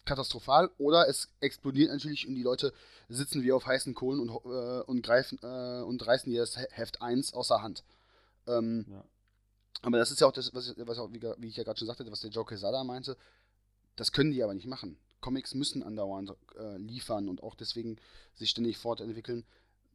[0.05, 2.73] katastrophal oder es explodiert natürlich und die Leute
[3.07, 6.67] sitzen wie auf heißen Kohlen und, äh, und greifen äh, und reißen dir das He-
[6.71, 7.85] Heft 1 außer Hand.
[8.47, 9.05] Ähm, ja.
[9.81, 11.87] Aber das ist ja auch das, was, ich- was auch, wie, ich ja gerade schon
[11.87, 13.17] sagte, was der Joe Quesada meinte.
[13.95, 14.97] Das können die aber nicht machen.
[15.21, 17.97] Comics müssen andauernd äh, liefern und auch deswegen
[18.33, 19.45] sich ständig fortentwickeln,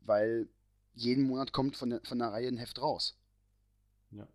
[0.03, 0.49] weil
[0.95, 3.17] jeden Monat kommt von der, von der Reihe ein Heft raus.
[4.11, 4.27] Ja.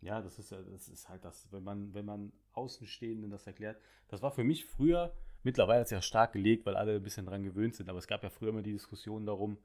[0.00, 3.80] Ja, das ist das ist halt das, wenn man, wenn man Außenstehenden das erklärt.
[4.08, 7.42] Das war für mich früher, mittlerweile ist ja stark gelegt, weil alle ein bisschen dran
[7.42, 9.58] gewöhnt sind, aber es gab ja früher immer die Diskussion darum,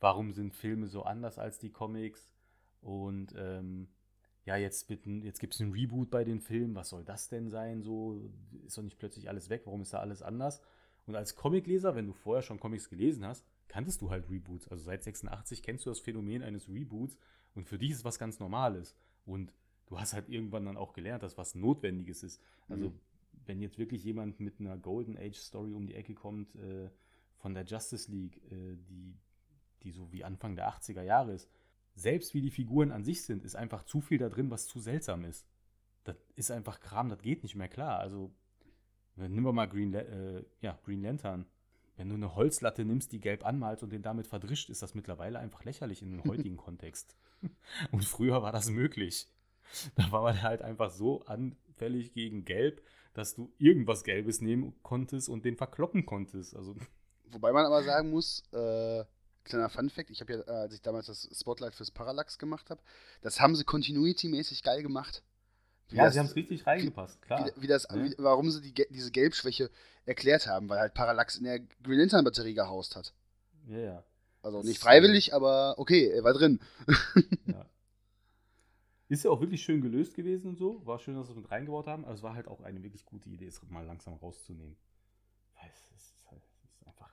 [0.00, 2.30] warum sind Filme so anders als die Comics?
[2.80, 3.88] Und ähm,
[4.44, 7.82] ja, jetzt, jetzt gibt es einen Reboot bei den Filmen, was soll das denn sein?
[7.82, 8.20] So
[8.66, 10.60] ist doch nicht plötzlich alles weg, warum ist da alles anders?
[11.06, 14.68] Und als Comicleser, wenn du vorher schon Comics gelesen hast, kanntest du halt Reboots.
[14.68, 17.16] Also seit 86 kennst du das Phänomen eines Reboots
[17.54, 18.94] und für dich ist was ganz Normales.
[19.24, 19.52] Und
[19.86, 22.40] du hast halt irgendwann dann auch gelernt, dass was Notwendiges ist.
[22.68, 23.00] Also Mhm.
[23.46, 26.90] wenn jetzt wirklich jemand mit einer Golden Age Story um die Ecke kommt äh,
[27.36, 29.16] von der Justice League, äh, die,
[29.82, 31.48] die so wie Anfang der 80er Jahre ist,
[31.94, 34.80] selbst wie die Figuren an sich sind, ist einfach zu viel da drin, was zu
[34.80, 35.46] seltsam ist.
[36.04, 37.98] Das ist einfach Kram, das geht nicht mehr klar.
[37.98, 38.34] Also
[39.16, 41.46] nimm wir mal Green, äh, ja, Green Lantern.
[41.96, 45.38] Wenn du eine Holzlatte nimmst, die gelb anmalst und den damit verdrischt, ist das mittlerweile
[45.38, 47.16] einfach lächerlich in dem heutigen Kontext.
[47.90, 49.28] Und früher war das möglich.
[49.94, 52.82] Da war man halt einfach so anfällig gegen Gelb,
[53.14, 56.56] dass du irgendwas Gelbes nehmen konntest und den verkloppen konntest.
[56.56, 56.74] Also,
[57.30, 59.04] Wobei man aber sagen muss, äh,
[59.44, 62.80] kleiner Fun-Fact, ich habe ja, äh, als ich damals das Spotlight fürs Parallax gemacht habe,
[63.20, 65.22] das haben sie continuity-mäßig geil gemacht.
[65.88, 67.50] Wie ja, das- sie haben es richtig reingepasst, klar.
[67.56, 68.04] Wie, wie das, Ne?
[68.04, 69.70] wie, warum sie die, diese Gelbschwäche
[70.06, 73.12] erklärt haben, weil halt Parallax in der Green Lantern Batterie gehaust hat.
[73.68, 74.04] Ja, ja.
[74.42, 76.58] Also nicht freiwillig, aber okay, er war drin.
[77.46, 77.64] ja.
[79.08, 80.84] Ist ja auch wirklich schön gelöst gewesen und so.
[80.86, 82.04] War schön, dass sie es mit reingebaut haben.
[82.04, 84.74] Aber es war halt auch eine wirklich gute Idee, es mal langsam rauszunehmen.
[85.60, 87.12] Weil es ist, halt, es ist einfach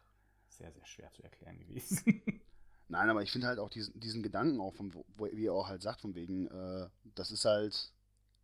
[0.59, 2.21] sehr, sehr schwer zu erklären gewesen.
[2.87, 5.67] Nein, aber ich finde halt auch diesen, diesen Gedanken auch, von, wo, wie er auch
[5.67, 7.93] halt sagt, von wegen, äh, das ist halt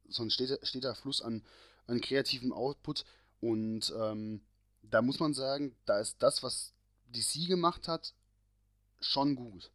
[0.07, 1.43] so ein steter, steter Fluss an,
[1.87, 3.05] an kreativem Output
[3.41, 4.41] und ähm,
[4.83, 6.73] da muss man sagen, da ist das, was
[7.07, 8.13] DC gemacht hat,
[8.99, 9.71] schon gut.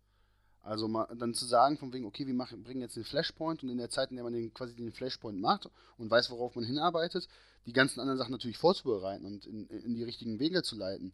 [0.63, 3.71] Also mal, dann zu sagen, von wegen, okay, wir machen, bringen jetzt den Flashpoint und
[3.71, 6.65] in der Zeit, in der man den, quasi den Flashpoint macht und weiß, worauf man
[6.65, 7.29] hinarbeitet,
[7.67, 11.13] die ganzen anderen Sachen natürlich vorzubereiten und in, in die richtigen Wege zu leiten.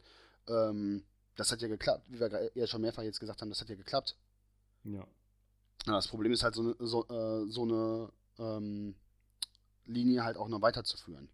[0.48, 1.04] Ähm,
[1.37, 3.77] das hat ja geklappt, wie wir ja schon mehrfach jetzt gesagt haben, das hat ja
[3.77, 4.16] geklappt.
[4.85, 5.07] ja.
[5.87, 8.96] Ja, das Problem ist halt so eine, so, äh, so eine ähm,
[9.85, 11.29] Linie halt auch noch weiterzuführen.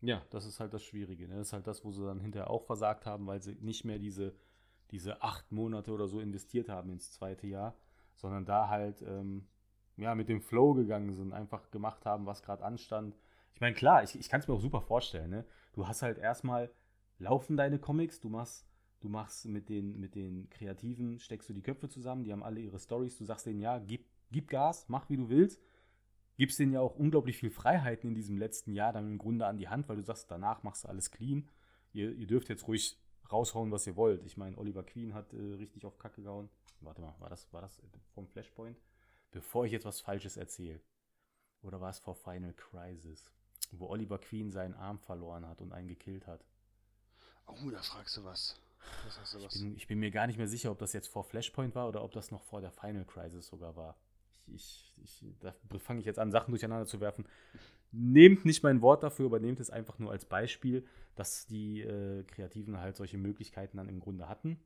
[0.00, 1.26] Ja, das ist halt das Schwierige.
[1.26, 1.36] Ne?
[1.36, 3.98] Das ist halt das, wo sie dann hinterher auch versagt haben, weil sie nicht mehr
[3.98, 4.34] diese,
[4.92, 7.76] diese acht Monate oder so investiert haben ins zweite Jahr,
[8.14, 9.48] sondern da halt ähm,
[9.96, 13.16] ja, mit dem Flow gegangen sind, einfach gemacht haben, was gerade anstand.
[13.54, 15.30] Ich meine, klar, ich, ich kann es mir auch super vorstellen.
[15.30, 15.44] Ne?
[15.72, 16.70] Du hast halt erstmal
[17.22, 18.66] laufen deine Comics, du machst,
[19.00, 22.60] du machst mit den, mit den Kreativen, steckst du die Köpfe zusammen, die haben alle
[22.60, 25.60] ihre Stories, du sagst denen, ja, gib, gib Gas, mach wie du willst
[26.36, 29.58] gibst denen ja auch unglaublich viel Freiheiten in diesem letzten Jahr dann im Grunde an
[29.58, 31.48] die Hand, weil du sagst, danach machst du alles clean.
[31.92, 32.98] Ihr, ihr dürft jetzt ruhig
[33.30, 34.24] raushauen, was ihr wollt.
[34.24, 36.48] Ich meine, Oliver Queen hat äh, richtig auf Kacke gehauen.
[36.80, 37.80] Warte mal, war das, war das
[38.14, 38.76] vom Flashpoint?
[39.30, 40.80] Bevor ich jetzt was Falsches erzähle.
[41.62, 43.30] Oder war es vor Final Crisis?
[43.70, 46.44] Wo Oliver Queen seinen Arm verloren hat und einen gekillt hat.
[47.46, 48.56] Oh, da fragst du was.
[49.20, 49.52] Hast du Ich was.
[49.52, 52.02] bin, ich bin mir gar nicht mehr sicher, ob das jetzt vor Flashpoint war oder
[52.02, 53.96] ob das noch vor der Final Crisis sogar war.
[54.46, 57.26] Ich, ich, ich, da fange ich jetzt an, Sachen durcheinander zu werfen.
[57.92, 62.24] Nehmt nicht mein Wort dafür, aber nehmt es einfach nur als Beispiel, dass die äh,
[62.24, 64.58] Kreativen halt solche Möglichkeiten dann im Grunde hatten.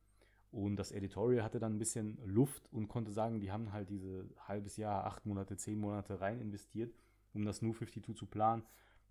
[0.53, 4.29] Und das Editorial hatte dann ein bisschen Luft und konnte sagen, die haben halt diese
[4.49, 6.95] halbes Jahr, acht Monate, zehn Monate rein investiert,
[7.35, 8.63] um das New 52 zu planen.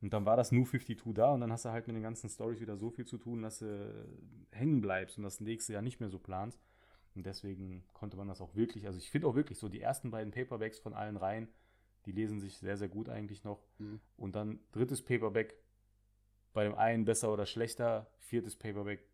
[0.01, 2.29] Und dann war das New 52 da und dann hast du halt mit den ganzen
[2.29, 4.08] Stories wieder so viel zu tun, dass du
[4.51, 6.60] hängen bleibst und das nächste Jahr nicht mehr so planst.
[7.15, 10.12] Und deswegen konnte man das auch wirklich, also ich finde auch wirklich so, die ersten
[10.12, 11.47] beiden Paperbacks von allen Reihen,
[12.05, 13.63] die lesen sich sehr, sehr gut eigentlich noch.
[13.79, 14.01] Mhm.
[14.17, 15.55] Und dann drittes Paperback,
[16.53, 19.08] bei dem einen besser oder schlechter, viertes Paperback,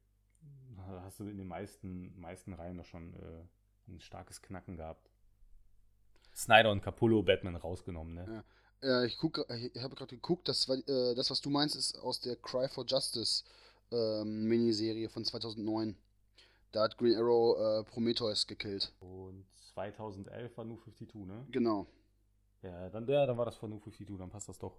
[1.03, 5.09] hast du in den meisten, meisten Reihen noch schon äh, ein starkes Knacken gehabt.
[6.33, 8.25] Snyder und Capullo Batman rausgenommen, ne?
[8.27, 8.43] Ja.
[8.83, 12.19] Äh, ich, ich habe gerade geguckt, das, war, äh, das, was du meinst, ist aus
[12.19, 13.43] der Cry for Justice
[13.91, 15.95] ähm, Miniserie von 2009.
[16.71, 18.91] Da hat Green Arrow äh, Prometheus gekillt.
[18.99, 21.45] Und 2011 war New 52, ne?
[21.51, 21.87] Genau.
[22.61, 24.77] Ja, dann, ja, dann war das von New 52, dann passt das doch.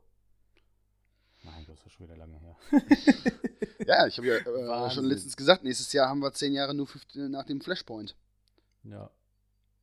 [1.44, 2.56] Nein, das ist schon wieder lange her.
[3.86, 6.86] ja, ich habe ja äh, schon letztens gesagt, nächstes Jahr haben wir zehn Jahre New
[6.86, 8.14] 50 nach dem Flashpoint.
[8.84, 9.10] Ja.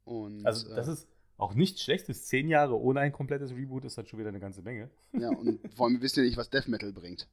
[0.05, 1.07] Und, also, das äh, ist
[1.39, 2.25] auch nichts Schlechtes.
[2.25, 4.89] Zehn Jahre ohne ein komplettes Reboot ist halt schon wieder eine ganze Menge.
[5.13, 7.27] Ja, und vor allem, wir wissen ja nicht, was Death Metal bringt.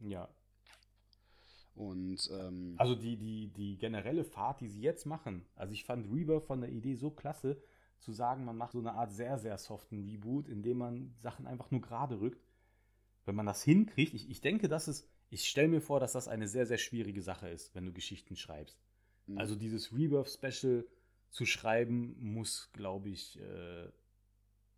[0.00, 0.28] Ja.
[1.74, 6.10] Und, ähm, Also die, die, die generelle Fahrt, die sie jetzt machen, also ich fand
[6.12, 7.60] Rebirth von der Idee so klasse,
[8.00, 11.70] zu sagen, man macht so eine Art sehr, sehr soften Reboot, indem man Sachen einfach
[11.70, 12.44] nur gerade rückt.
[13.24, 16.28] Wenn man das hinkriegt, ich, ich denke, dass es, ich stelle mir vor, dass das
[16.28, 18.78] eine sehr, sehr schwierige Sache ist, wenn du Geschichten schreibst.
[19.26, 19.38] Mhm.
[19.38, 20.86] Also dieses Rebirth-Special
[21.36, 23.88] zu schreiben, muss, glaube ich, äh,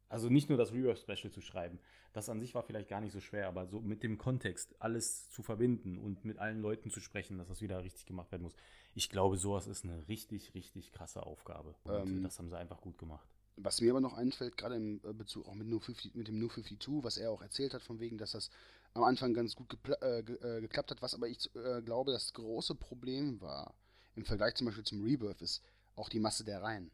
[0.08, 1.78] also nicht nur das Rebirth-Special zu schreiben,
[2.12, 5.30] das an sich war vielleicht gar nicht so schwer, aber so mit dem Kontext alles
[5.30, 8.56] zu verbinden und mit allen Leuten zu sprechen, dass das wieder richtig gemacht werden muss.
[8.96, 11.76] Ich glaube, sowas ist eine richtig, richtig krasse Aufgabe.
[11.84, 13.28] Und ähm, das haben sie einfach gut gemacht.
[13.56, 16.48] Was mir aber noch einfällt, gerade im äh, Bezug auch mit, 50, mit dem New
[16.48, 18.50] 52, was er auch erzählt hat, von wegen, dass das
[18.94, 22.32] am Anfang ganz gut äh, ge äh, geklappt hat, was aber ich äh, glaube, das
[22.32, 23.74] große Problem war,
[24.16, 25.62] im Vergleich zum Beispiel zum Rebirth, ist
[25.98, 26.90] auch die Masse der Reihen.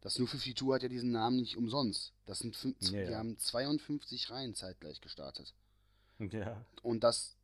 [0.00, 2.12] Das New 52 hat ja diesen Namen nicht umsonst.
[2.26, 3.18] Das sind fünf, ja, die ja.
[3.18, 5.54] haben 52 Reihen zeitgleich gestartet.
[6.18, 6.64] Ja.
[6.82, 7.36] Und das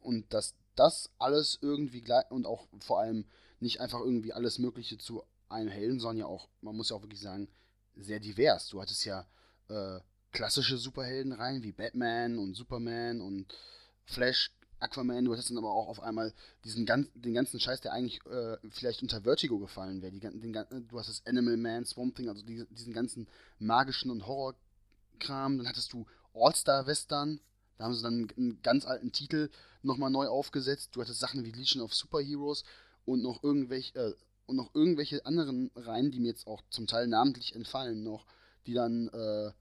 [0.00, 3.26] und dass das alles irgendwie gleich und auch vor allem
[3.60, 7.02] nicht einfach irgendwie alles Mögliche zu einem Helden, sondern ja auch, man muss ja auch
[7.02, 7.48] wirklich sagen,
[7.96, 8.68] sehr divers.
[8.68, 9.26] Du hattest ja
[9.68, 10.00] äh,
[10.32, 13.56] klassische Superheldenreihen wie Batman und Superman und
[14.04, 16.34] Flash, Aquaman, du hattest dann aber auch auf einmal
[16.64, 20.12] diesen ganz, den ganzen Scheiß, der eigentlich äh, vielleicht unter Vertigo gefallen wäre.
[20.12, 23.26] Du hast das Animal Man, Swamp Thing, also die, diesen ganzen
[23.58, 25.58] magischen und Horrorkram.
[25.58, 27.40] Dann hattest du All-Star-Western,
[27.78, 29.50] da haben sie dann einen ganz alten Titel
[29.82, 30.90] nochmal neu aufgesetzt.
[30.94, 32.64] Du hattest Sachen wie Legion of Superheroes
[33.04, 34.14] und noch irgendwelche, äh,
[34.46, 38.26] und noch irgendwelche anderen Reihen, die mir jetzt auch zum Teil namentlich entfallen noch,
[38.66, 39.52] die dann äh,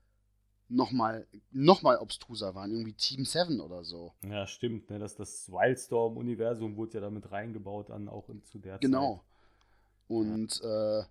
[0.68, 4.14] nochmal noch mal obstruser waren, irgendwie Team 7 oder so.
[4.24, 5.00] Ja, stimmt, ne?
[5.00, 9.18] Das, das Wildstorm-Universum wurde ja damit reingebaut dann auch in, zu der genau.
[9.18, 9.24] Zeit.
[10.08, 10.22] Genau.
[10.22, 11.00] Und ja.
[11.00, 11.06] äh,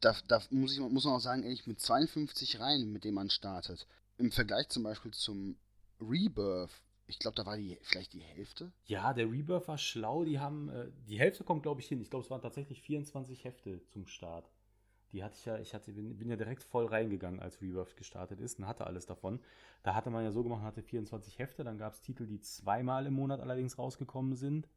[0.00, 3.30] da, da muss, ich, muss man auch sagen, ehrlich, mit 52 Reihen, mit denen man
[3.30, 5.56] startet, im Vergleich zum Beispiel zum
[6.00, 6.70] Rebirth,
[7.06, 8.70] ich glaube, da war die vielleicht die Hälfte.
[8.84, 12.00] Ja, der Rebirth war schlau, die haben, äh, die Hälfte kommt, glaube ich, hin.
[12.00, 14.50] Ich glaube, es waren tatsächlich 24 Hefte zum Start.
[15.12, 18.40] Die hatte ich ja, ich hatte, bin, bin ja direkt voll reingegangen, als Rebirth gestartet
[18.40, 19.40] ist und hatte alles davon.
[19.82, 22.40] Da hatte man ja so gemacht, man hatte 24 Hefte, dann gab es Titel, die
[22.40, 24.68] zweimal im Monat allerdings rausgekommen sind.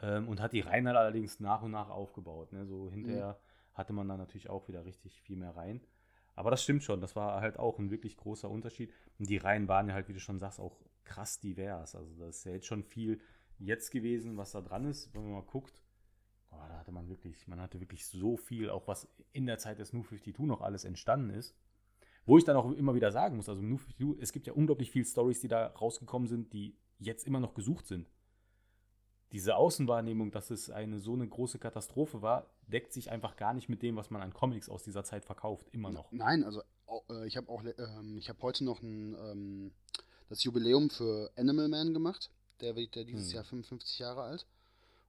[0.00, 2.52] Ähm, und hat die Reihen halt allerdings nach und nach aufgebaut.
[2.52, 2.66] Ne?
[2.66, 3.78] So hinterher mhm.
[3.78, 5.80] hatte man dann natürlich auch wieder richtig viel mehr rein.
[6.34, 8.92] Aber das stimmt schon, das war halt auch ein wirklich großer Unterschied.
[9.20, 11.94] Und die Reihen waren ja halt, wie du schon sagst, auch krass divers.
[11.94, 13.20] Also das ist ja jetzt schon viel
[13.58, 15.83] jetzt gewesen, was da dran ist, wenn man mal guckt
[16.56, 19.78] oh, da hatte man wirklich, man hatte wirklich so viel, auch was in der Zeit
[19.78, 21.54] des New 52 noch alles entstanden ist.
[22.26, 24.54] Wo ich dann auch immer wieder sagen muss, also im New 52, es gibt ja
[24.54, 28.08] unglaublich viele Stories, die da rausgekommen sind, die jetzt immer noch gesucht sind.
[29.32, 33.68] Diese Außenwahrnehmung, dass es eine so eine große Katastrophe war, deckt sich einfach gar nicht
[33.68, 36.12] mit dem, was man an Comics aus dieser Zeit verkauft, immer noch.
[36.12, 36.62] Nein, also
[37.10, 39.72] äh, ich habe auch, ähm, ich habe heute noch ein, ähm,
[40.28, 42.30] das Jubiläum für Animal Man gemacht.
[42.60, 43.34] Der wird ja dieses hm.
[43.34, 44.46] Jahr 55 Jahre alt.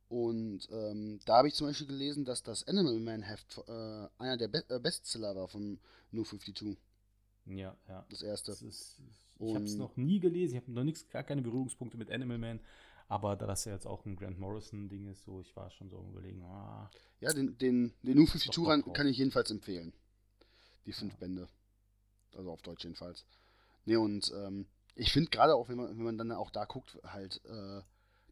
[0.07, 4.37] Und ähm, da habe ich zum Beispiel gelesen, dass das Animal Man Heft äh, einer
[4.37, 5.79] der Be äh, Bestseller war von
[6.11, 6.77] New 52.
[7.47, 8.05] Ja, ja.
[8.09, 8.51] Das erste.
[8.51, 9.01] Das ist,
[9.39, 12.37] ich habe es noch nie gelesen, ich habe noch nichts, gar keine Berührungspunkte mit Animal
[12.37, 12.59] Man.
[13.07, 16.03] Aber da das ja jetzt auch ein Grant Morrison-Ding ist, so, ich war schon so
[16.09, 16.89] überlegen, ah,
[17.19, 19.93] Ja, den, den, den New 52 ran kann ich jedenfalls empfehlen.
[20.85, 21.19] Die fünf ja.
[21.19, 21.47] Bände.
[22.35, 23.25] Also auf Deutsch jedenfalls.
[23.85, 24.65] Ne, und ähm,
[24.95, 27.81] ich finde gerade auch, wenn man, wenn man dann auch da guckt, halt, äh,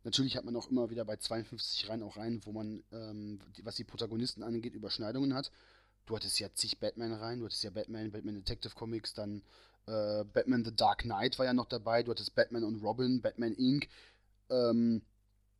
[0.04, 3.76] Natürlich hat man auch immer wieder bei 52 Reihen auch Reihen, wo man, ähm, was
[3.76, 5.52] die Protagonisten angeht, Überschneidungen hat.
[6.06, 9.42] Du hattest ja zig Batman-Reihen, du hattest ja Batman, Batman Detective Comics, dann
[9.86, 13.54] äh, Batman The Dark Knight war ja noch dabei, du hattest Batman und Robin, Batman
[13.54, 13.88] Inc.
[14.50, 15.02] Ähm,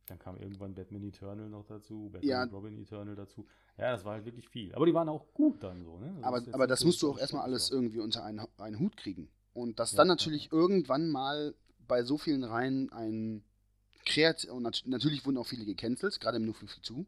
[0.06, 3.46] dann kam irgendwann Batman Eternal noch dazu, Batman ja, und Robin Eternal dazu.
[3.78, 4.74] Ja, das war halt wirklich viel.
[4.74, 6.12] Aber die waren auch gut dann so, ne?
[6.16, 9.30] Das aber aber das musst du auch erstmal alles irgendwie unter einen, einen Hut kriegen.
[9.54, 10.52] Und dass ja, dann natürlich ja.
[10.52, 11.54] irgendwann mal
[11.86, 13.42] bei so vielen Reihen ein
[14.04, 17.06] kreativ und nat natürlich wurden auch viele gecancelt, gerade im New 52.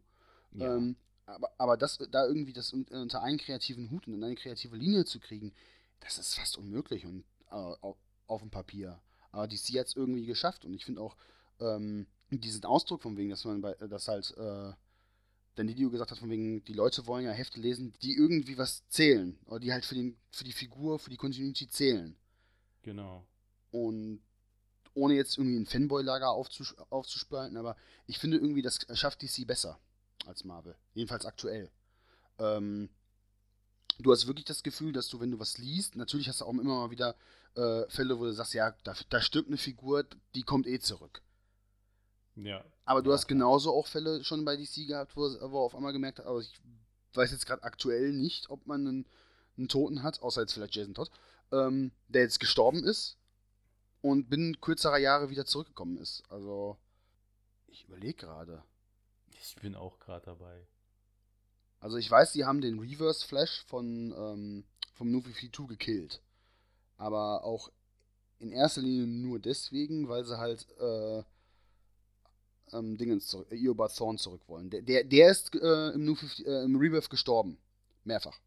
[0.53, 0.77] Ja.
[0.77, 4.77] Ähm, aber, aber das, da irgendwie das unter einen kreativen Hut und in eine kreative
[4.77, 5.53] Linie zu kriegen,
[6.01, 9.01] das ist fast unmöglich und äh, auf, auf, dem Papier.
[9.33, 11.17] Aber DC hat es irgendwie geschafft und ich finde auch
[11.61, 14.73] ähm, diesen Ausdruck von wegen, dass man bei, das halt, äh,
[15.57, 18.87] denn Video gesagt hat, von wegen, die Leute wollen ja Hefte lesen, die irgendwie was
[18.89, 19.39] zählen.
[19.47, 22.15] Oder die halt für, den, für die Figur, für die Continuity zählen.
[22.83, 23.27] Genau.
[23.71, 24.21] Und
[24.97, 29.79] ohne jetzt irgendwie ein Fanboy-Lager aufzus aufzuspalten, aber ich finde irgendwie, das schafft DC besser
[30.27, 30.75] als Marvel.
[30.95, 31.71] Jedenfalls aktuell.
[32.39, 32.89] Ähm,
[33.99, 36.51] du hast wirklich das Gefühl, dass du, wenn du was liest, natürlich hast du auch
[36.51, 37.15] immer mal wieder
[37.55, 40.05] äh, Fälle, wo du sagst, ja, da, da stirbt eine Figur,
[40.35, 41.23] die kommt eh zurück.
[42.35, 42.65] Ja.
[42.85, 45.93] Aber du ja, hast genauso auch Fälle schon bei DC gehabt, wo, wo auf einmal
[45.93, 46.61] gemerkt hat, aber ich
[47.15, 49.07] weiß jetzt gerade aktuell nicht, ob man einen,
[49.59, 51.11] einen, Toten hat, außer jetzt vielleicht Jason Todd,
[51.53, 53.19] ähm, der jetzt gestorben ist
[54.11, 56.23] und binnen kürzerer Jahre wieder zurückgekommen ist.
[56.29, 56.77] Also,
[57.67, 58.63] ich überlege gerade.
[59.41, 60.67] Ich bin auch gerade dabei.
[61.81, 64.65] Also ich weiß, die haben den Reverse Flash von ähm,
[64.95, 66.23] vom Nuvi 2 gekillt.
[66.97, 67.71] Aber auch
[68.39, 71.23] in erster Linie nur deswegen, weil sie halt äh,
[72.73, 74.71] ähm, Dingens zurück, äh, Thorn zurück wollen.
[74.71, 77.59] Der, der, der ist äh, im, New 50, äh, im Rebirth gestorben.
[78.05, 78.39] Mehrfach.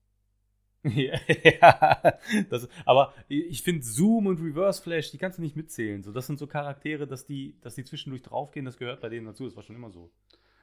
[0.84, 6.04] ja, das, aber ich finde Zoom und Reverse Flash, die kannst du nicht mitzählen.
[6.04, 9.26] So, das sind so Charaktere, dass die, dass die zwischendurch draufgehen, das gehört bei denen
[9.26, 10.10] dazu, das war schon immer so.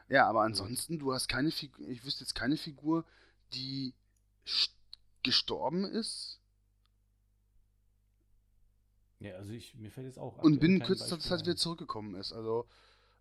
[0.08, 3.04] Ja, aber ansonsten, du hast keine Figur, ich wüsste jetzt keine Figur,
[3.52, 3.92] die
[5.22, 6.40] gestorben ist.
[9.18, 10.38] Ja, also ich, mir fällt jetzt auch.
[10.38, 12.32] Und binnen kürzester Zeit wieder zurückgekommen ist.
[12.32, 12.66] Also,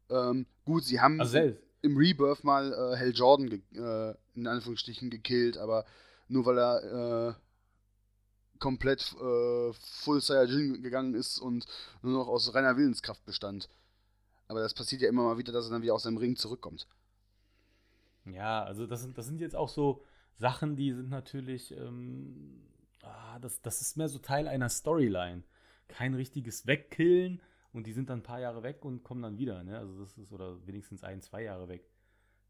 [0.10, 5.58] ähm, gut, sie haben also im Rebirth mal äh, Hell Jordan äh, in Anführungsstrichen gekillt,
[5.58, 5.86] aber
[6.28, 7.34] nur weil er äh,
[8.60, 11.66] komplett äh, Full Saiyajin gegangen ist und
[12.02, 13.70] nur noch aus reiner Willenskraft bestand.
[14.48, 16.88] Aber das passiert ja immer mal wieder, dass er dann wieder aus seinem Ring zurückkommt.
[18.26, 20.04] Ja, also das sind, das sind jetzt auch so
[20.38, 22.62] Sachen, die sind natürlich, ähm,
[23.02, 25.44] ah, das, das ist mehr so Teil einer Storyline.
[25.88, 29.64] Kein richtiges Wegkillen und die sind dann ein paar Jahre weg und kommen dann wieder.
[29.64, 29.78] Ne?
[29.78, 31.90] Also das ist, oder wenigstens ein, zwei Jahre weg.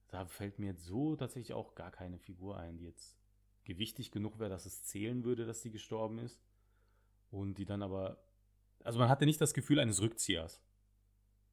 [0.07, 3.17] Da fällt mir jetzt so tatsächlich auch gar keine Figur ein, die jetzt
[3.65, 6.39] gewichtig genug wäre, dass es zählen würde, dass sie gestorben ist.
[7.31, 8.17] Und die dann aber.
[8.83, 10.61] Also man hatte nicht das Gefühl eines Rückziehers.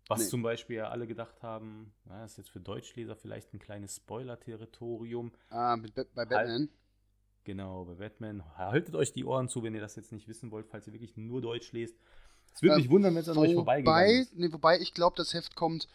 [0.09, 0.27] Was nee.
[0.27, 5.33] zum Beispiel ja alle gedacht haben, na, ist jetzt für Deutschleser vielleicht ein kleines Spoiler-Territorium.
[5.49, 6.61] Ah, bei Batman.
[6.61, 6.71] Halt,
[7.45, 8.45] genau, bei Batman.
[8.57, 11.17] Haltet euch die Ohren zu, wenn ihr das jetzt nicht wissen wollt, falls ihr wirklich
[11.17, 11.97] nur Deutsch lest.
[12.55, 14.37] Es würde äh, mich wundern, wenn es an euch vorbeigegangen ist.
[14.37, 15.89] Nee, wobei, ich glaube, das Heft kommt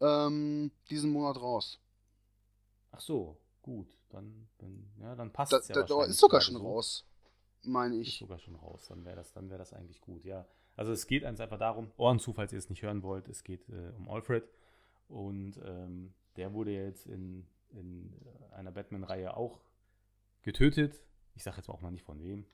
[0.00, 1.80] ähm, diesen Monat raus.
[2.92, 3.88] Ach so, gut.
[4.08, 6.62] Dann, dann, ja, dann passt es ja da, ist sogar schon so.
[6.62, 7.04] raus,
[7.62, 8.08] meine ich.
[8.08, 10.46] Ist sogar schon raus, dann wäre das, wär das eigentlich gut, ja.
[10.76, 13.68] Also es geht einfach darum, Ohren zu, falls ihr es nicht hören wollt, es geht
[13.68, 14.48] äh, um Alfred.
[15.08, 18.14] Und ähm, der wurde jetzt in, in
[18.52, 19.60] einer Batman-Reihe auch
[20.42, 21.00] getötet.
[21.34, 22.46] Ich sage jetzt auch mal nicht von wem.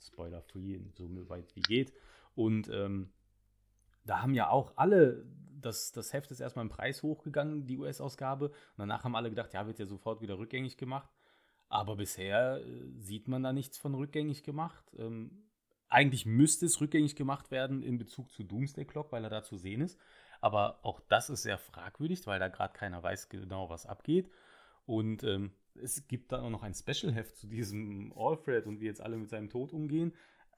[0.00, 1.92] Spoiler-free, so weit wie geht.
[2.34, 3.10] Und ähm,
[4.08, 5.26] da haben ja auch alle,
[5.60, 8.46] das, das Heft ist erstmal im Preis hochgegangen, die US-Ausgabe.
[8.48, 11.10] Und danach haben alle gedacht, ja, wird ja sofort wieder rückgängig gemacht.
[11.68, 14.84] Aber bisher äh, sieht man da nichts von rückgängig gemacht.
[14.98, 15.48] Ähm,
[15.88, 19.56] eigentlich müsste es rückgängig gemacht werden in Bezug zu Doomsday Clock, weil er da zu
[19.56, 19.98] sehen ist.
[20.40, 24.30] Aber auch das ist sehr fragwürdig, weil da gerade keiner weiß genau, was abgeht.
[24.86, 29.02] Und ähm, es gibt dann auch noch ein Special-Heft zu diesem Alfred und wie jetzt
[29.02, 30.14] alle mit seinem Tod umgehen.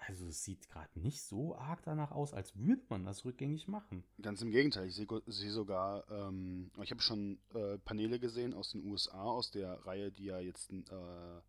[0.06, 4.02] Also es sieht gerade nicht so arg danach aus, als würde man das rückgängig machen.
[4.22, 8.70] Ganz im Gegenteil, ich sehe seh sogar, ähm, ich habe schon äh, Paneele gesehen aus
[8.70, 11.40] den USA, aus der Reihe, die ja jetzt, äh,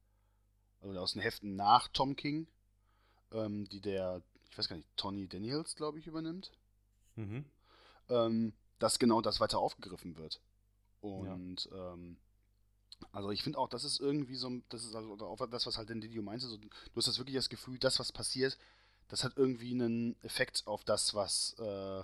[0.81, 2.47] also aus den Heften nach Tom King,
[3.31, 6.51] ähm, die der, ich weiß gar nicht, Tony Daniels, glaube ich, übernimmt.
[7.15, 7.45] Mhm.
[8.09, 10.41] Ähm, dass genau das weiter aufgegriffen wird.
[10.99, 11.93] Und ja.
[11.93, 12.17] ähm,
[13.11, 15.89] also ich finde auch, das ist irgendwie so, das ist also auch das, was halt
[15.89, 18.57] den Didio meinte, so, du hast das wirklich das Gefühl, das, was passiert,
[19.07, 22.03] das hat irgendwie einen Effekt auf das, was, äh,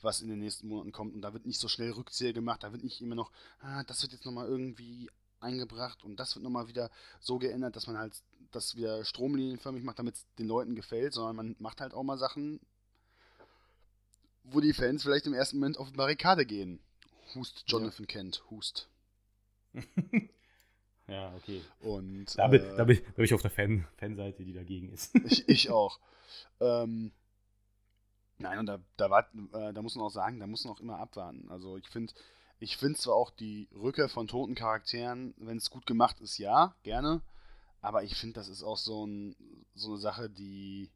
[0.00, 1.14] was in den nächsten Monaten kommt.
[1.14, 4.02] Und da wird nicht so schnell Rückzieher gemacht, da wird nicht immer noch, ah, das
[4.02, 6.90] wird jetzt nochmal irgendwie eingebracht und das wird nochmal wieder
[7.20, 8.14] so geändert, dass man halt
[8.50, 12.18] das wieder stromlinienförmig macht, damit es den Leuten gefällt, sondern man macht halt auch mal
[12.18, 12.60] Sachen,
[14.44, 16.80] wo die Fans vielleicht im ersten Moment auf die Barrikade gehen.
[17.34, 18.12] Hust Jonathan ja.
[18.12, 18.88] Kent, Hust.
[21.08, 21.62] ja, okay.
[21.80, 24.52] Und, da, bin, äh, da, bin ich, da bin ich auf der Fan, Fanseite, die
[24.52, 25.14] dagegen ist.
[25.24, 25.98] ich, ich auch.
[26.60, 27.12] Ähm,
[28.38, 30.80] nein, und da, da, war, äh, da muss man auch sagen, da muss man auch
[30.80, 31.50] immer abwarten.
[31.50, 32.12] Also ich finde,
[32.60, 36.74] ich finde zwar auch die Rückkehr von toten Charakteren, wenn es gut gemacht ist, ja,
[36.82, 37.22] gerne.
[37.80, 39.36] Aber ich finde, das ist auch so, ein,
[39.74, 40.90] so eine Sache, die,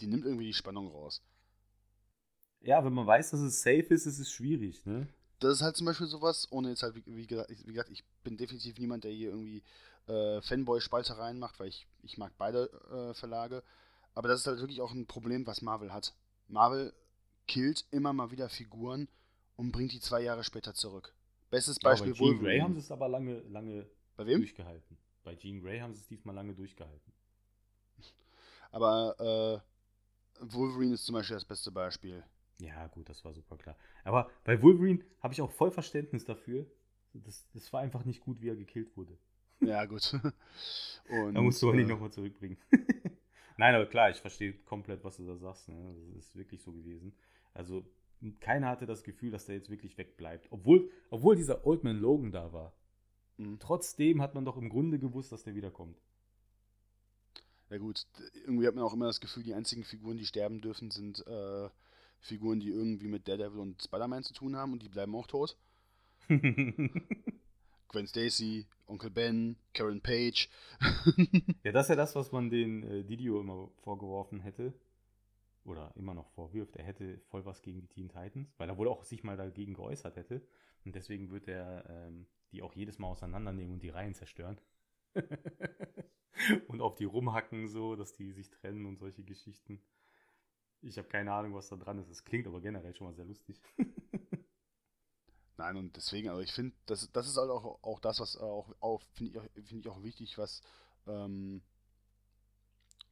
[0.00, 1.22] die nimmt irgendwie die Spannung raus.
[2.60, 5.08] Ja, wenn man weiß, dass es safe ist, ist es schwierig, ne?
[5.40, 7.90] Das ist halt zum Beispiel sowas, ohne jetzt halt, wie, wie, gesagt, ich, wie gesagt,
[7.90, 9.62] ich bin definitiv niemand, der hier irgendwie
[10.06, 13.62] äh, Fanboy-Spaltereien macht, weil ich, ich mag beide äh, Verlage.
[14.14, 16.14] Aber das ist halt wirklich auch ein Problem, was Marvel hat.
[16.48, 16.92] Marvel
[17.46, 19.08] killt immer mal wieder Figuren
[19.56, 21.14] und bringt die zwei Jahre später zurück.
[21.50, 23.86] Bestes Beispiel ja, bei Jean Grey haben sie es aber lange, lange
[24.16, 24.38] bei wem?
[24.38, 24.96] durchgehalten.
[25.24, 27.12] Bei Jean Grey haben sie es diesmal lange durchgehalten.
[28.72, 29.62] Aber
[30.40, 32.22] äh, Wolverine ist zum Beispiel das beste Beispiel.
[32.60, 33.76] Ja, gut, das war super klar.
[34.04, 36.66] Aber bei Wolverine habe ich auch voll Verständnis dafür.
[37.12, 39.16] Das, das war einfach nicht gut, wie er gekillt wurde.
[39.60, 40.12] Ja, gut.
[41.08, 42.56] Und, da musst du auch nicht äh, nochmal zurückbringen.
[43.56, 45.68] Nein, aber klar, ich verstehe komplett, was du da sagst.
[45.68, 45.94] Ne?
[46.14, 47.12] Das ist wirklich so gewesen.
[47.52, 47.84] Also,
[48.40, 50.46] keiner hatte das Gefühl, dass der jetzt wirklich wegbleibt.
[50.50, 52.72] Obwohl, obwohl dieser Old Man Logan da war.
[53.38, 53.58] Mhm.
[53.58, 56.00] Trotzdem hat man doch im Grunde gewusst, dass der wiederkommt.
[57.70, 58.06] Ja gut,
[58.44, 61.68] irgendwie hat man auch immer das Gefühl, die einzigen Figuren, die sterben dürfen, sind äh,
[62.20, 65.56] Figuren, die irgendwie mit Daredevil und Spider-Man zu tun haben und die bleiben auch tot.
[66.28, 70.48] Gwen Stacy, Onkel Ben, Karen Page.
[71.64, 74.72] ja, das ist ja das, was man den äh, Didio immer vorgeworfen hätte.
[75.64, 76.76] Oder immer noch vorwirft.
[76.76, 79.74] Er hätte voll was gegen die Teen Titans, weil er wohl auch sich mal dagegen
[79.74, 80.40] geäußert hätte.
[80.84, 84.58] Und deswegen wird er ähm, die auch jedes Mal auseinandernehmen und die Reihen zerstören.
[86.68, 89.82] und auf die rumhacken, so, dass die sich trennen und solche Geschichten.
[90.82, 92.10] Ich habe keine Ahnung, was da dran ist.
[92.10, 93.60] Es klingt aber generell schon mal sehr lustig.
[95.56, 98.74] Nein, und deswegen, also ich finde, das, das ist halt auch, auch das, was auch,
[98.80, 100.62] auch finde ich, find ich auch wichtig, was,
[101.06, 101.60] ähm,